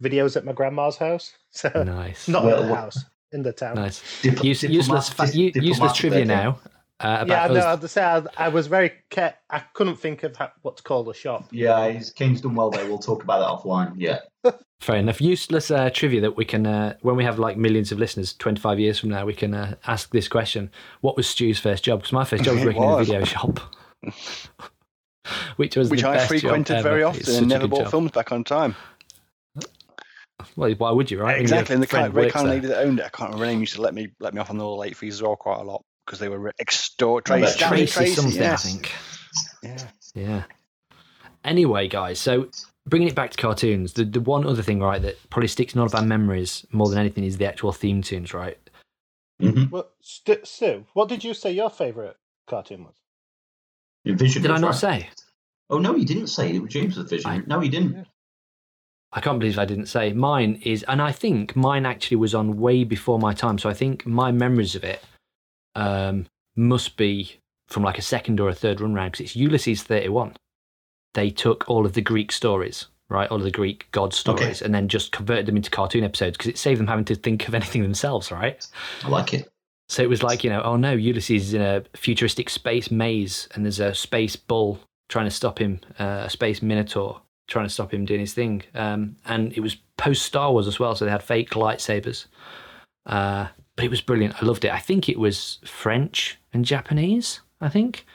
[0.00, 1.32] videos at my grandma's house.
[1.50, 2.28] So nice.
[2.28, 3.74] not Well, at the house in the town.
[3.76, 4.02] Nice.
[4.22, 6.58] Dip- Use, useless, fa- diplomat- u- diplomat useless trivia now.
[7.00, 7.60] Uh, Yeah, about no.
[7.66, 8.92] I have to say I, I was very.
[9.10, 11.48] Ca- I couldn't think of how, what to call the shop.
[11.50, 12.86] Yeah, he's Kane's done well there.
[12.86, 13.94] We'll talk about that offline.
[13.96, 14.20] Yeah.
[14.80, 15.20] Fair enough.
[15.20, 18.78] Useless uh, trivia that we can, uh, when we have like millions of listeners, 25
[18.78, 20.70] years from now, we can uh, ask this question.
[21.00, 22.00] What was Stu's first job?
[22.00, 23.60] Because my first job was It working in a video shop.
[25.56, 26.88] Which was Which the I best job frequented ever.
[26.88, 27.90] very often and never bought job.
[27.90, 28.76] films back on time.
[30.56, 31.40] Well, why would you, right?
[31.40, 32.54] Exactly, and the kind, very works kind there.
[32.54, 34.40] lady that owned it, I can't remember her name, used to let me let me
[34.40, 37.40] off on the late fees as well quite a lot because they were extort I
[37.40, 38.64] Tracy, Tracy Tracy, something, yes.
[38.64, 38.92] I think.
[39.62, 39.88] Yeah.
[40.14, 40.42] Yeah.
[41.44, 42.48] Anyway, guys, so
[42.86, 45.80] bringing it back to cartoons, the, the one other thing, right, that probably sticks in
[45.80, 48.58] all of our memories more than anything is the actual theme tunes, right?
[49.40, 49.70] Mm-hmm.
[49.70, 52.94] Well, St- Sue, what did you say your favourite cartoon was?
[54.06, 54.42] Vision.
[54.42, 54.74] Did I not right.
[54.76, 55.10] say?
[55.70, 56.60] Oh no, he didn't say it.
[56.60, 57.30] was James the Vision.
[57.30, 58.06] I- no, he didn't.
[59.14, 60.12] I can't believe I didn't say.
[60.12, 63.58] Mine is, and I think mine actually was on way before my time.
[63.58, 65.00] So I think my memories of it
[65.76, 69.84] um, must be from like a second or a third run round because it's Ulysses
[69.84, 70.34] 31.
[71.14, 73.30] They took all of the Greek stories, right?
[73.30, 76.50] All of the Greek god stories, and then just converted them into cartoon episodes because
[76.50, 78.66] it saved them having to think of anything themselves, right?
[79.04, 79.48] I like it.
[79.88, 83.48] So it was like, you know, oh no, Ulysses is in a futuristic space maze
[83.54, 87.70] and there's a space bull trying to stop him, uh, a space minotaur trying to
[87.70, 88.62] stop him doing his thing.
[88.74, 92.26] Um, and it was post Star Wars as well, so they had fake lightsabers.
[93.06, 94.40] Uh, but it was brilliant.
[94.42, 94.72] I loved it.
[94.72, 98.06] I think it was French and Japanese, I think.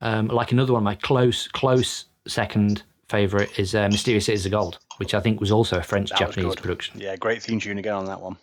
[0.00, 4.78] Um, like another one, my close, close second favourite is uh, Mysterious Cities of Gold,
[4.98, 7.00] which I think was also a French Japanese production.
[7.00, 8.36] Yeah, great theme tune again on that one.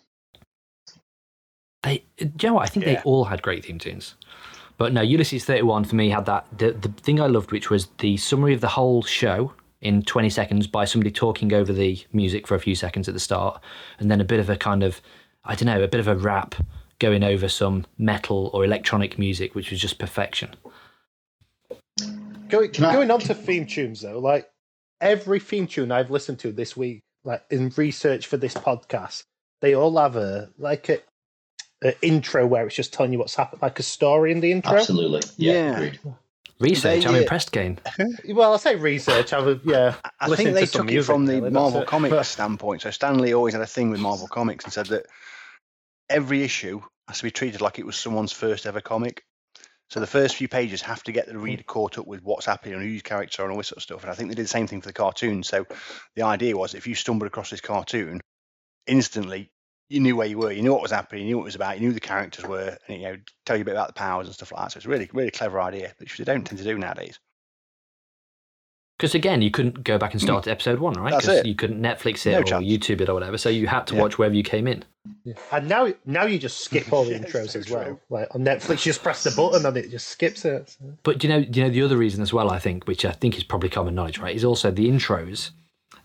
[1.82, 2.64] They, do you know what?
[2.64, 4.16] I think they all had great theme tunes.
[4.76, 6.46] But no, Ulysses 31 for me had that.
[6.56, 10.30] The, the thing I loved, which was the summary of the whole show in 20
[10.30, 13.60] seconds by somebody talking over the music for a few seconds at the start,
[13.98, 15.00] and then a bit of a kind of,
[15.44, 16.54] I don't know, a bit of a rap
[16.98, 20.54] going over some metal or electronic music, which was just perfection.
[22.48, 24.48] Going, Can I- going on to theme tunes though, like
[25.00, 29.24] every theme tune I've listened to this week, like in research for this podcast,
[29.60, 31.00] they all have a like a,
[31.82, 34.76] a intro where it's just telling you what's happened, like a story in the intro.
[34.76, 35.22] Absolutely.
[35.36, 35.80] Yeah.
[35.80, 36.12] Yeah.
[36.58, 37.78] Research, They, I'm impressed, Kane.
[38.28, 39.32] Well, I say research.
[39.32, 39.94] I was yeah.
[40.20, 41.84] I think they took it from the really, Marvel.
[41.84, 42.82] Comics But- standpoint.
[42.82, 45.06] So Stan Lee always had a thing with Marvel Comics and said that
[46.08, 49.24] every issue has to be treated like it was someone's first ever comic.
[49.90, 52.74] So the first few pages have to get the reader caught up with what's happening
[52.74, 54.02] and who's character and all this sort of stuff.
[54.02, 55.42] And I think they did the same thing for the cartoon.
[55.44, 55.64] So
[56.16, 58.20] the idea was if you stumbled across this cartoon,
[58.86, 59.50] instantly
[59.88, 61.54] you knew where you were, you knew what was happening, you knew what it was
[61.54, 63.86] about, you knew who the characters were, and you know tell you a bit about
[63.88, 64.72] the powers and stuff like that.
[64.72, 67.18] So it's a really, really clever idea, which they don't tend to do nowadays.
[68.98, 71.08] Because again, you couldn't go back and start at episode one, right?
[71.12, 71.16] Mm.
[71.16, 71.46] That's 'Cause it.
[71.46, 72.64] you couldn't Netflix it No or chance.
[72.64, 73.36] YouTube it or whatever.
[73.36, 74.00] So you had to Yeah.
[74.00, 74.84] watch wherever you came in.
[75.22, 75.34] Yeah.
[75.52, 77.84] And now, now you just skip all the Yeah, intros so as well.
[77.84, 78.00] true.
[78.08, 80.70] Like on Netflix, you just press the button and it just skips it.
[80.70, 82.50] So- But do you know, do you know the other reason as well?
[82.50, 84.34] I think, which I think is probably common knowledge, right?
[84.34, 85.50] Is also the intros,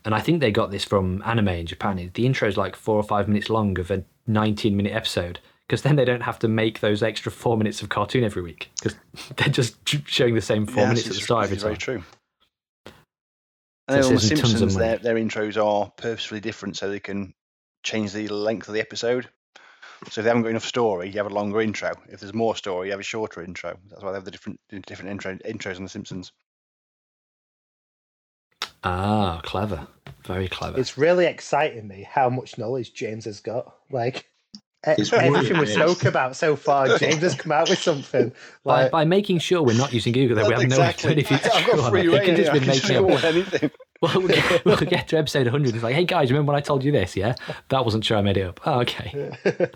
[0.04, 2.10] and I think they got this from anime in Japan.
[2.14, 5.82] The intro is like four or five minutes long of a 19 minute episode because
[5.82, 8.96] then they don't have to make those extra four minutes of cartoon every week because
[9.36, 11.64] they're just showing the same four Yeah, minutes at the start every time.
[11.64, 12.02] Very true.
[13.88, 16.76] And then on the saves them tons of Simpsons, their, their intros are purposefully different
[16.76, 17.34] so they can
[17.82, 19.28] change the length of the episode.
[20.10, 21.92] So if they haven't got enough story, you have a longer intro.
[22.08, 23.76] If there's more story, you have a shorter intro.
[23.88, 26.32] That's why they have the different different intro, intros on the Simpsons.
[28.84, 29.86] Ah, clever,
[30.24, 30.78] very clever.
[30.78, 33.74] It's really exciting me how much knowledge James has got.
[33.90, 34.26] Like
[34.86, 38.32] It's everything we spoke about so far, James has come out with something.
[38.64, 41.30] by, Like by making sure we're not using Google, that we have no idea if
[41.32, 42.14] it's I've got or free not.
[42.14, 42.50] It reign could just here.
[42.50, 43.24] I be can just making go up.
[43.24, 43.70] anything.
[44.02, 45.74] Well, we'll get, we'll get to episode 100.
[45.76, 47.14] It's like, hey guys, remember when I told you this?
[47.16, 47.36] Yeah,
[47.68, 48.16] that wasn't true.
[48.16, 48.58] I made it up.
[48.66, 49.30] Oh, okay.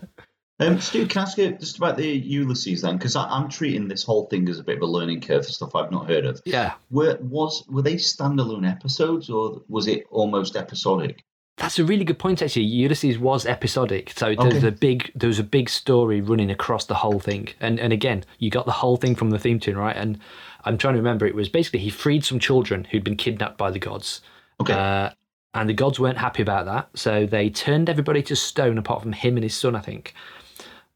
[0.59, 2.97] Um, Stu, can I ask you just about the Ulysses then?
[2.97, 5.75] Because I'm treating this whole thing as a bit of a learning curve for stuff
[5.75, 6.41] I've not heard of.
[6.45, 11.23] Yeah, Were was were they standalone episodes or was it almost episodic?
[11.57, 12.43] that's a really good point.
[12.43, 16.51] Actually, Ulysses was episodic, so there was a big there was a big story running
[16.51, 17.49] across the whole thing.
[17.61, 19.97] And and again, you got the whole thing from the theme tune, right?
[19.97, 20.19] And
[20.65, 21.27] I'm trying to remember.
[21.27, 24.21] It was basically he freed some children who'd been kidnapped by the gods.
[24.61, 24.75] Okay.
[24.75, 25.11] Uh,
[25.55, 29.13] and the gods weren't happy about that, so they turned everybody to stone apart from
[29.13, 30.13] him and his son, I think.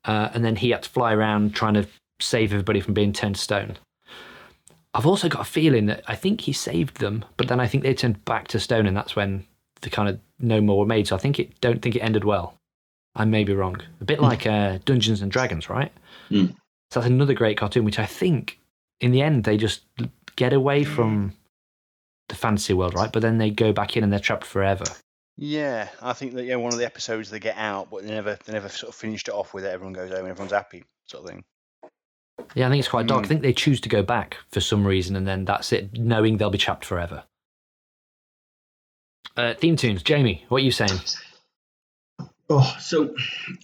[0.05, 1.87] Uh, and then he had to fly around trying to
[2.21, 3.77] save everybody from being turned to stone.
[4.93, 7.85] I've also got a feeling that I think he saved them, but then I think
[7.85, 9.47] they turned back to stone, and that's when
[9.83, 11.07] the kind of no more were made.
[11.07, 12.55] So I think it don't think it ended well.
[13.15, 13.81] I may be wrong.
[14.01, 15.93] A bit like uh, Dungeons and Dragons, right?
[16.31, 16.55] Mm.
[16.91, 18.59] So that's another great cartoon, which I think
[19.01, 19.83] in the end they just
[20.37, 21.35] get away from
[22.29, 23.13] the fantasy world, right?
[23.13, 24.85] But then they go back in and they're trapped forever.
[25.43, 28.39] Yeah, I think that yeah, one of the episodes they get out, but they never
[28.45, 29.69] they never sort of finished it off with it.
[29.69, 31.45] Everyone goes home and everyone's happy, sort of thing.
[32.55, 33.23] Yeah, I think it's quite dark.
[33.23, 33.25] Mm.
[33.25, 36.37] I think they choose to go back for some reason, and then that's it, knowing
[36.37, 37.25] they'll be trapped forever.
[39.35, 41.01] Uh, theme tunes, Jamie, what are you saying?
[42.51, 43.15] Oh, so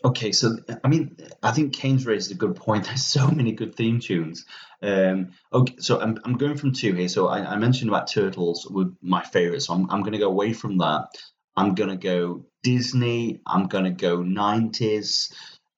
[0.03, 2.85] okay, so I mean, I think Kane's raised a good point.
[2.87, 4.47] There's so many good theme tunes.
[4.81, 7.09] Um, okay, so I'm I'm going from two here.
[7.09, 10.29] So I, I mentioned about Turtles were my favorite, so I'm I'm going to go
[10.29, 11.09] away from that.
[11.57, 13.41] I'm going to go Disney.
[13.47, 15.33] I'm going to go 90s.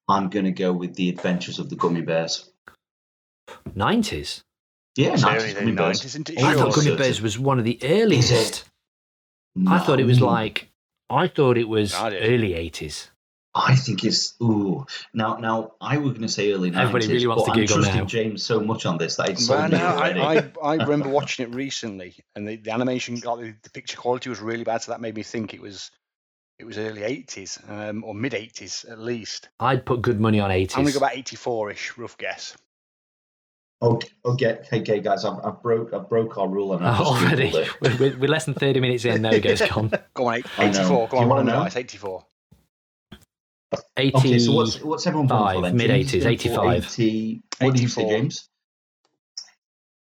[0.08, 2.50] I'm going to go with the Adventures of the Gummy Bears.
[3.76, 4.42] 90s?
[4.96, 6.04] Yeah, It's 90s Gummy then, Bears.
[6.04, 6.42] isn't it?
[6.42, 8.32] I thought Gummy Bears was one of the Is earliest.
[8.32, 8.64] it?
[9.68, 10.68] I thought it was like,
[11.10, 13.08] I thought it was early 80s.
[13.58, 14.86] I think it's ooh.
[15.12, 16.76] Now, now I was going to say early 90s.
[16.80, 18.04] Everybody really wants but to I'm trusting now.
[18.04, 19.78] James so much on this that it's Well, sold no.
[19.86, 23.96] I, I, I remember watching it recently, and the, the animation, like the, the picture
[23.96, 25.90] quality was really bad, so that made me think it was
[26.58, 29.48] it was early eighties um, or mid eighties at least.
[29.60, 30.76] I'd put good money on 80s.
[30.76, 32.56] I'm gonna go about eighty four ish, rough guess.
[33.80, 37.50] Okay, okay, okay, guys, I've, I've broke, I've broke our rule and I've already?
[37.52, 37.68] Googled.
[37.80, 39.92] We're, we're- we're less than 30 minutes in, there it goes, Con.
[40.14, 40.80] Go on, eight- I know.
[40.80, 41.08] 84.
[41.08, 41.62] Come on, you roll wanna know?
[41.64, 41.76] dice.
[41.76, 42.26] Eighty four.
[43.96, 44.16] 80.
[44.16, 47.00] Okay, so what's what's everyone going for Five, mid-eighties, James is going for 85.
[47.00, 48.48] 80, what do you say, James?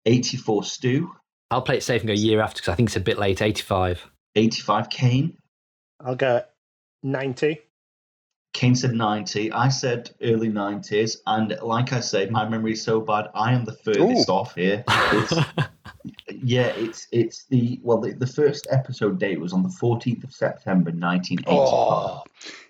[0.06, 1.12] Eighty-four, Stu.
[1.50, 3.18] I'll play it safe and go a year after because I think it's a bit
[3.18, 3.40] late.
[3.40, 4.10] 85.
[4.34, 5.38] Eighty-five, Kane.
[6.00, 6.42] I'll go
[7.02, 7.60] 90.
[8.52, 9.52] Kane said 90.
[9.52, 11.16] I said early 90s.
[11.26, 13.26] And like I said, my memory is so bad.
[13.34, 14.84] I am the furthest off here.
[14.88, 15.32] It's,
[16.44, 20.32] yeah, it's it's the well, the, the first episode date was on the 14th of
[20.32, 21.46] September 1985.
[21.48, 22.22] Oh,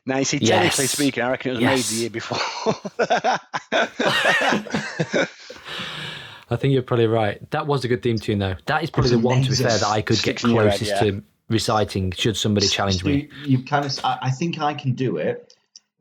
[0.06, 0.90] now you see, technically Yes.
[0.90, 1.90] speaking, I reckon it was Yes.
[1.90, 2.38] made the year before.
[6.50, 7.50] I think you're probably right.
[7.50, 8.54] That was a good theme tune, though.
[8.66, 10.62] That is probably the one, to be fair, that I could get Sticks in your
[10.62, 11.10] head, closest yeah.
[11.10, 13.28] to reciting should somebody challenge Stu, me.
[13.44, 15.53] You kind of, I, I think I can do it.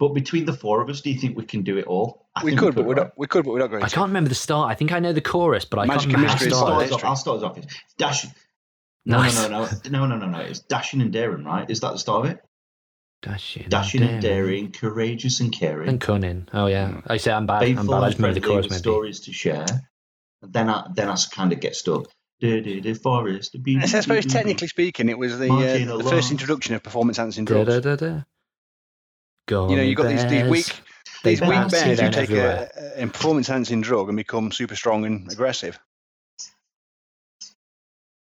[0.08, 2.26] But between the four of us, do you think we can do it all?
[2.36, 3.04] I we think could, but we're right?
[3.04, 3.14] not.
[3.18, 3.96] We could, but we're not going I to.
[3.96, 4.70] can't remember the start.
[4.72, 6.68] I think I know the chorus, but I Magic can't remember I'll the start part
[6.68, 6.84] start.
[6.84, 7.04] of us off.
[7.06, 7.58] I'll start us off.
[7.58, 8.32] It's Dashing.
[9.06, 9.36] No, Nice.
[9.42, 10.40] no, no, no, no, no, no, no.
[10.40, 11.70] It's dashing and daring, right?
[11.70, 12.40] Is that the start of it?
[13.22, 16.48] Dashing, Dashing and daring, courageous and caring, And cunning.
[16.54, 17.00] Oh, yeah.
[17.08, 17.64] I say I'm bad.
[17.64, 18.04] I'm faithful bad.
[18.04, 18.80] I just remember the chorus, maybe.
[18.80, 19.66] stories to share.
[20.42, 22.08] Then I then I kind of get stuck.
[22.42, 23.56] Do, do, do, forest.
[23.64, 26.84] do, I suppose do, do, technically speaking, it was the, uh, the first introduction of
[26.84, 28.26] performance enhancing Da, drugs.
[29.48, 29.66] Da, da, da.
[29.66, 30.82] Go You know, you've got these, these weak
[31.24, 32.70] these weak bears who take everywhere.
[32.98, 35.80] a, a performance enhancing drug and become super strong and aggressive.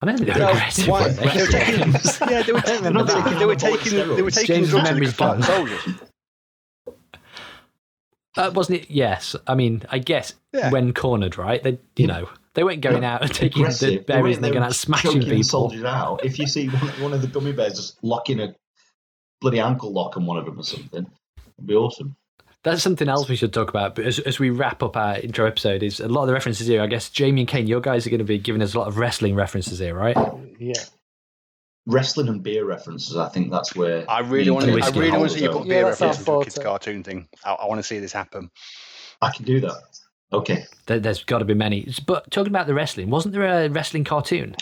[0.03, 0.88] I don't think they're No, aggressive.
[0.88, 1.27] why- they?
[1.29, 1.92] they were taking,
[2.31, 4.88] yeah, they were, I they were taking, they were taking, they were taking James' drugs
[4.88, 5.42] to memory's become gone.
[5.42, 5.81] soldiers.
[8.37, 8.90] Uh, wasn't it?
[8.90, 9.37] Yes.
[9.46, 10.70] I mean, I guess Yeah.
[10.70, 11.62] when cornered, right?
[11.62, 13.90] They, you know, they weren't going out and taking the aggressive.
[13.90, 15.44] They berries weren't- and they're going were out smashing choking the people.
[15.44, 16.24] soldiers out.
[16.24, 18.55] If you see one, one of the gummy bears just locking a
[19.44, 21.07] bloody ankle lock on one of them or something,
[21.59, 22.16] it'd be awesome.
[22.62, 23.94] That's something else we should talk about.
[23.94, 26.66] But as, as we wrap up our intro episode, is a lot of the references
[26.66, 26.80] here.
[26.80, 28.88] I guess Jamie and Kane, your guys are going to be giving us a lot
[28.88, 30.16] of wrestling references here, right?
[30.59, 30.72] Yeah.
[31.87, 34.11] Wrestling and beer references, I think that's where.
[34.11, 34.80] I really want to.
[34.80, 35.66] I really want to see you put over.
[35.66, 37.28] Yeah, beer that's our references into a kids' cartoon thing.
[37.44, 38.50] I, I want to see this happen.
[39.20, 39.83] I can do that.
[40.33, 41.87] Okay, There, there's got to be many.
[42.07, 44.57] But talking about the wrestling, wasn't there a wrestling cartoon?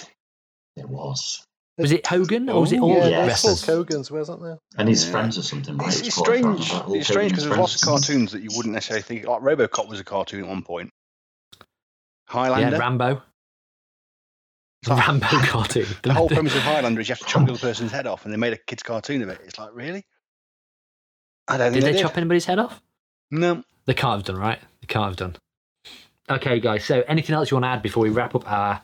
[0.75, 1.47] there was.
[1.79, 3.09] Was it Hogan or was it Oh, all yeah, yes.
[3.09, 3.67] there's Hulk wrestlers?
[3.67, 4.59] Hogan's, wasn't there?
[4.77, 5.11] And his Yeah.
[5.13, 5.89] friends or something, right?
[5.89, 6.71] It's, It's it's called, I can't strange.
[6.83, 6.97] remember.
[6.99, 9.27] It's strange because Hulk there's lots of cartoons that you wouldn't necessarily think.
[9.27, 10.91] Like RoboCop was a cartoon at one point.
[11.59, 11.65] Yeah,
[12.27, 12.79] Highlander.
[12.79, 13.23] Rambo.
[14.83, 15.87] It's like- Rambo cartoon.
[16.03, 18.25] the whole premise of Highlander is you have to chop the other person's head off,
[18.25, 19.41] and they made a kids' cartoon of it.
[19.45, 20.05] It's like really.
[21.49, 22.03] I don't think Did they, they did.
[22.03, 22.81] chop anybody's head off?
[23.31, 23.63] No.
[23.87, 24.61] They can't have done, right?
[24.81, 25.37] They can't have done.
[26.31, 26.85] Okay, guys.
[26.85, 28.81] So, anything else you want to add before we wrap up our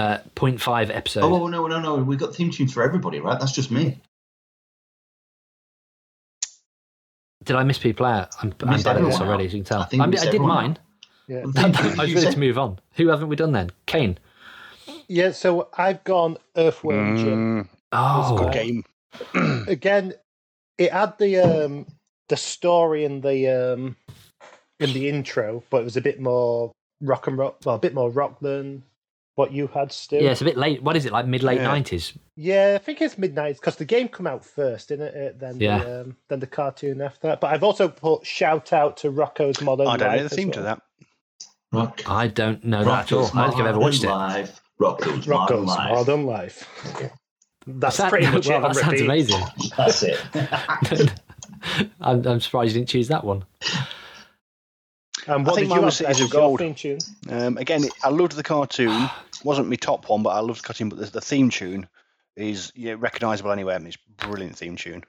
[0.00, 1.22] uh, 0.5 episode?
[1.24, 1.96] Oh no, no, no!
[1.96, 3.38] We've got theme tunes for everybody, right?
[3.38, 4.00] That's just me.
[7.44, 8.34] Did I miss people out?
[8.42, 9.46] I'm, I'm bad at this already, out.
[9.46, 9.80] as you can tell.
[9.80, 10.78] I think I'm- I did mine.
[11.26, 11.44] Yeah.
[11.56, 11.68] I
[12.04, 12.78] was ready to move on.
[12.94, 13.70] Who haven't we done then?
[13.86, 14.18] Kane.
[15.08, 17.64] Yeah, so I've gone Earthworm Jim.
[17.64, 18.84] Mm, Oh, good game.
[19.68, 20.12] Again,
[20.78, 21.86] it had the um
[22.28, 23.96] the story in the um
[24.78, 27.94] in the intro, but it was a bit more rock and roll, well, a bit
[27.94, 28.82] more rock than
[29.40, 30.22] what you had, still.
[30.22, 30.82] Yeah, it's a bit late.
[30.82, 31.26] What is it like?
[31.26, 32.12] Mid late nineties?
[32.36, 35.38] Yeah, I think it's midnight because the game come out first, didn't it?
[35.40, 35.78] Then Yeah.
[35.78, 37.40] the, um, then the cartoon after that.
[37.40, 40.32] But I've also put shout out to Rocko's Modern I don't know Life the as
[40.34, 40.82] theme to that.
[41.72, 43.24] Rock, I don't know that at all.
[43.24, 44.08] Rocko's I don't think I've ever watched it.
[44.08, 44.60] Live.
[44.80, 45.92] Rocko's, Rocko's Modern Life.
[45.94, 46.68] Modern Life.
[47.66, 48.64] That's That- pretty much well, it.
[48.64, 49.04] on that sounds repeat.
[49.04, 49.40] amazing.
[49.76, 50.18] That's it.
[52.00, 53.44] I'm, I'm surprised you didn't choose that one.
[55.26, 56.58] And I what think did mine you was Cities of Gold.
[56.60, 56.98] theme tune?
[57.28, 59.08] Um, again, I loved the cartoon.
[59.44, 60.88] wasn't my top one, but I loved cutting.
[60.88, 61.88] But the, the theme tune
[62.36, 63.76] is yeah, recognisable anywhere.
[63.76, 65.04] and It's a brilliant theme tune.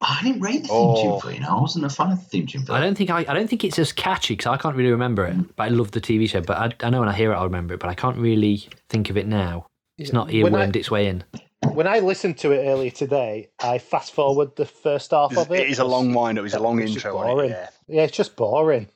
[0.00, 1.02] I didn't rate the theme Oh.
[1.02, 1.40] tune for you.
[1.40, 1.56] know.
[1.56, 2.86] I wasn't a fan of the theme tune for I that.
[2.86, 5.36] don't think I, I don't think it's as catchy because I can't really remember it.
[5.36, 5.48] Mm.
[5.56, 6.40] But I love the TV show.
[6.42, 7.80] But I, I know when I hear it, I'll remember it.
[7.80, 9.66] But I can't really think of it now.
[9.96, 11.24] It's not When I- earwormed its way in.
[11.72, 15.60] When I listened to it earlier today, I fast forward the first half of it.
[15.60, 16.44] it is a long wind up.
[16.44, 17.18] It's a long It's just intro.
[17.20, 17.50] on it, boring.
[17.50, 17.68] yeah.
[17.88, 18.88] Yeah, it's just boring.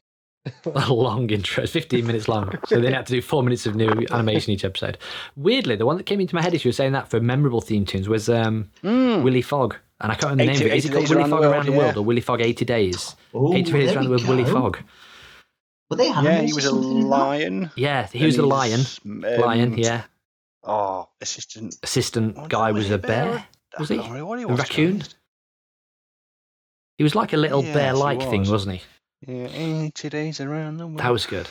[0.74, 2.55] a long intro, 15 minutes long.
[2.66, 4.96] So they had to do four minutes of new animation each episode.
[5.37, 7.61] Weirdly, the one that came into my head as you were saying that for memorable
[7.61, 9.22] theme tunes was um, Mm.
[9.22, 9.77] Willy Fogg.
[10.01, 10.77] And I can't remember the name of it.
[10.79, 12.01] Is it called Days Willy Around the Fogg World, Around the World yeah.
[12.01, 13.16] or Willy Fogg 80 Days?
[13.35, 14.53] Oh, 80 Days Around the we World, Willy go.
[14.53, 14.79] Fogg.
[15.90, 17.07] Were they Yeah, he was a something in that?
[17.09, 17.70] lion.
[17.77, 18.81] Yeah, he and was a lion.
[19.05, 20.05] um, Lion, yeah.
[20.62, 21.77] Oh, assistant.
[21.83, 23.44] Assistant what guy was was a bear.
[23.77, 23.96] I Was he?
[23.98, 24.59] remember he A was.
[24.61, 24.94] to be raccoon?
[24.96, 25.16] honest.
[26.98, 28.83] He was like a little Yes, bear like he thing, wasn't he?
[29.26, 31.00] Yeah, 80 days around the world.
[31.00, 31.48] That was good.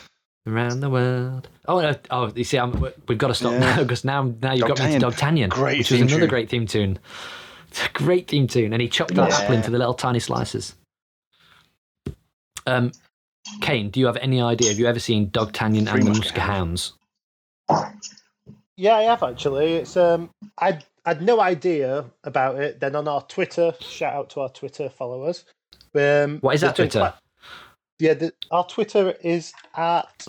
[0.48, 1.50] Around the world.
[1.68, 3.60] Oh, no, oh, you see, I'm, we've got to stop Yeah.
[3.60, 5.50] now because now, now you've got me to D'Artagnan.
[5.50, 6.30] Dogtanian, Great which was another tune.
[6.30, 7.00] great theme tune.
[7.70, 9.38] It's a great theme tune, and he chopped that Yeah.
[9.40, 10.76] apple into the little tiny slices.
[12.66, 12.92] Um,
[13.62, 14.70] Kane, do you have any idea?
[14.70, 16.94] Have you ever seen Dogtanian and the Muskehounds.
[17.70, 18.04] Hounds?
[18.78, 19.74] Yeah, I have actually.
[19.76, 22.80] It's um, I had no idea about it.
[22.80, 25.46] Then on our Twitter, shout out to our Twitter followers.
[25.96, 27.00] Um, What is that Twitter?
[27.00, 27.14] quite-
[28.00, 30.28] yeah, the, our Twitter is at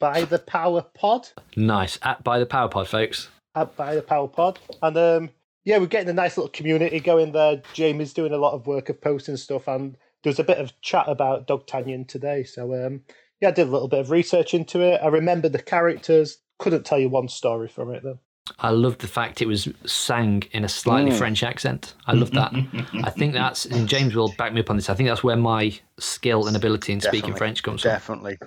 [0.00, 1.28] by the Power Pod.
[1.56, 1.98] Nice.
[2.02, 3.28] At by the Power Pod, folks.
[3.54, 5.30] At by the Power Pod, and um,
[5.64, 7.62] yeah, we're getting a nice little community going there.
[7.74, 10.78] Jamie's doing a lot of work of posting stuff, and there was a bit of
[10.80, 12.44] chat about Dogtanian today.
[12.44, 13.02] So um,
[13.40, 15.00] yeah, I did a little bit of research into it.
[15.02, 16.38] I remember the characters.
[16.58, 18.18] Couldn't tell you one story from it though.
[18.58, 21.18] I loved the fact it was sang in a slightly Mm.
[21.18, 21.94] French accent.
[22.06, 22.52] I love that.
[23.04, 24.90] I think that's, and James will back me up on this.
[24.90, 27.90] I think that's where my skill and ability in speaking French comes from.
[27.90, 28.38] Definitely.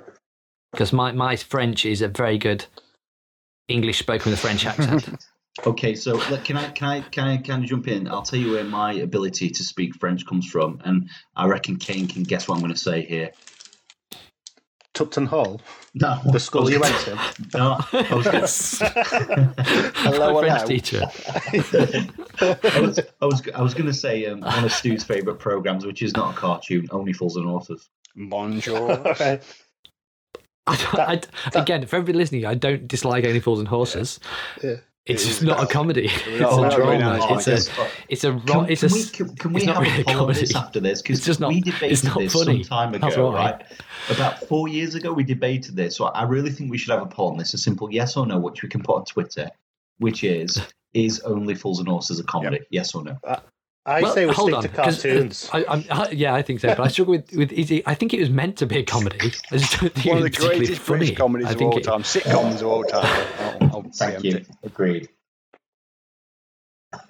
[0.72, 2.66] Because my, my French is a very good
[3.68, 5.10] English spoken with a French accent.
[5.66, 8.08] Okay, so look, can I can I can I kind of jump in?
[8.08, 12.08] I'll tell you where my ability to speak French comes from, and I reckon Kane
[12.08, 13.32] can guess what I'm going to say here.
[15.02, 15.60] Tupton Hall,
[15.96, 17.20] No, the school you went to.
[17.58, 19.54] No, I was gonna-
[19.96, 21.02] Hello, my French teacher.
[22.42, 25.86] I was, I was, I was going to say um, one of Stu's favourite programs,
[25.86, 27.90] which is not a cartoon, Only Fools and Horses.
[28.16, 28.92] Bonjour.
[29.08, 29.40] Okay.
[30.68, 34.20] I don't- I d- again, for everybody listening, I don't dislike Only Fools and Horses.
[34.64, 34.76] Yeah.
[35.08, 36.06] It's It just not a comedy.
[36.28, 37.28] It's a a drama.
[37.32, 39.84] It's a it's a ro- Can, it's a can we, can, can we not have
[39.84, 40.66] really a a poll on this comedy.
[40.68, 40.92] after this?
[41.00, 42.64] It's Because just not- we it's debated not this funny.
[42.64, 43.34] some time ago, That's why.
[43.34, 43.64] right?
[44.12, 45.96] About four years ago, we debated this.
[45.98, 48.28] So I really think we should have a poll on this, a simple yes or
[48.28, 49.50] no, which we can put on Twitter,
[49.98, 50.62] which is,
[50.94, 52.60] is Only Fools and Horses a comedy?
[52.70, 53.18] Yes or no?
[53.24, 53.38] Uh,
[53.86, 55.50] I Well, say we hold stick on, to 'cause, uh, cartoons.
[55.54, 56.67] I, I'm, I, yeah, I think so.
[56.70, 57.52] But I struggle with with.
[57.52, 59.32] Is it, I think it was meant to be a comedy.
[59.52, 61.00] I just don't think One of the greatest funny.
[61.00, 62.04] British comedies I of think all it- time.
[62.04, 63.28] Sitcoms of all time.
[63.62, 64.36] I'll, I'll Thank you.
[64.38, 64.48] it.
[64.63, 65.10] Agreed.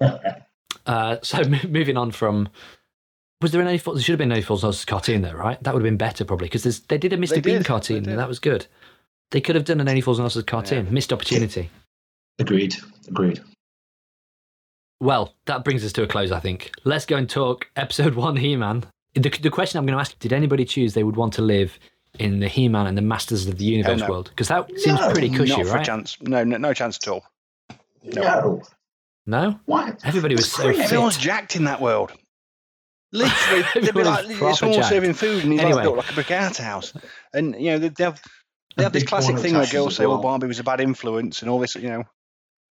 [0.84, 2.48] Uh, so m- moving on from.
[3.40, 3.98] Was there an Only Fools?
[3.98, 5.62] There should have been an Only Fools and Horses cartoon there, right?
[5.62, 7.30] That would have been better probably because they did a Mr.
[7.36, 8.66] They Bean did, cartoon and that was good.
[9.30, 10.88] They could have done an Only Fools and Horses cartoon.
[10.92, 11.70] Missed opportunity.
[12.40, 12.74] Agreed.
[13.06, 13.40] Agreed.
[15.02, 16.70] Well, that brings us to a close, I think.
[16.84, 18.84] Let's go and talk episode one He Man.
[19.14, 21.76] The, the question I'm going to ask did anybody choose they would want to live
[22.20, 24.08] in the He Man and the Masters of the Universe no.
[24.08, 24.28] world?
[24.30, 25.84] Because that seems No, pretty cushy, Not for a right?
[25.84, 26.16] chance.
[26.20, 27.24] No, no, no chance at all.
[28.04, 28.62] No.
[29.26, 29.58] No?
[29.66, 30.00] What?
[30.04, 30.78] Everybody was so fit.
[30.84, 32.12] Everyone's jacked in that world.
[33.12, 34.88] Literally, they'd be like, was proper someone jacked.
[34.88, 35.74] serving food, and he's Anyway.
[35.74, 36.94] like built like a brick outhouse.
[37.34, 38.22] And you know, they they have
[38.76, 40.22] they have this classic thing where girls say, "Well, well.
[40.22, 41.74] Barbie was a bad influence," and all this.
[41.74, 42.04] You know,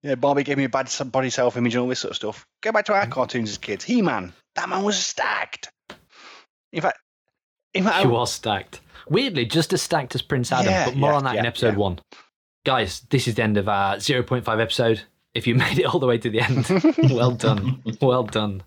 [0.03, 2.47] yeah, Barbie gave me a bad body self-image and all this sort of stuff.
[2.63, 3.11] Go back to our mm.
[3.11, 3.85] cartoons as kids.
[3.85, 5.71] He-Man, that man was stacked.
[6.73, 6.99] In fact,
[7.75, 8.81] in fact, He was stacked.
[9.09, 11.75] Weirdly, just as stacked as Prince Adam, Yeah, but more yeah, on that in episode
[11.75, 11.79] yeah.
[11.79, 12.01] one.
[12.65, 15.03] Guys, this is the end of our 0.5 episode.
[15.35, 16.69] If you made it all the way to the end,
[17.11, 17.83] well done.
[18.01, 18.63] Well done.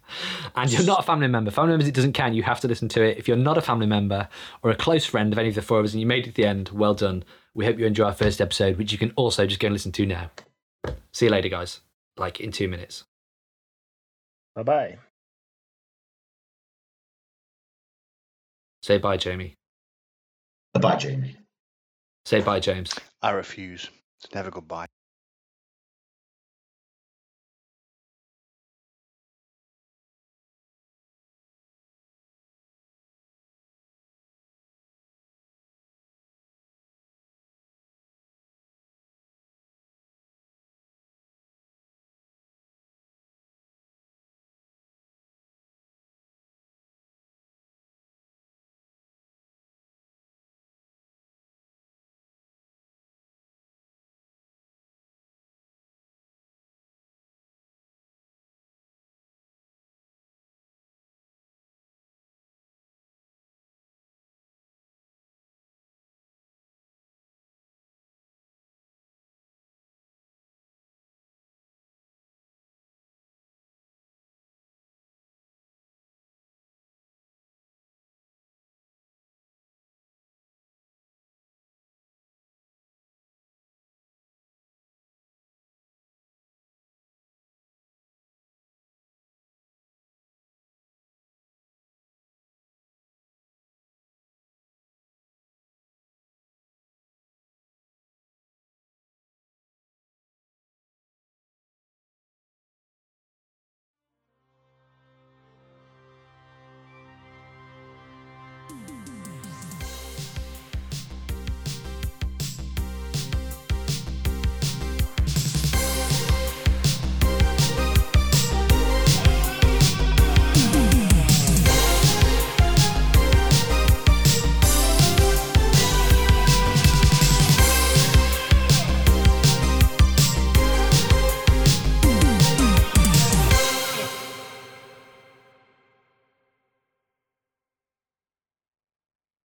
[0.55, 1.51] And you're not a family member.
[1.51, 2.33] Family members, it doesn't count.
[2.33, 3.17] You have to listen to it.
[3.17, 4.27] If you're not a family member
[4.63, 6.31] or a close friend of any of the four of us and you made it
[6.31, 7.23] to the end, well done.
[7.53, 9.91] We hope you enjoy our first episode, which you can also just go and listen
[9.93, 10.31] to now.
[11.13, 11.81] See you later, guys.
[12.17, 13.05] Like in two minutes.
[14.55, 14.97] Bye bye.
[18.83, 19.55] Say bye, Jamie.
[20.73, 21.37] Bye, bye, Jamie.
[22.25, 22.93] Say bye, James.
[23.21, 23.89] I refuse.
[24.23, 24.87] It's never goodbye.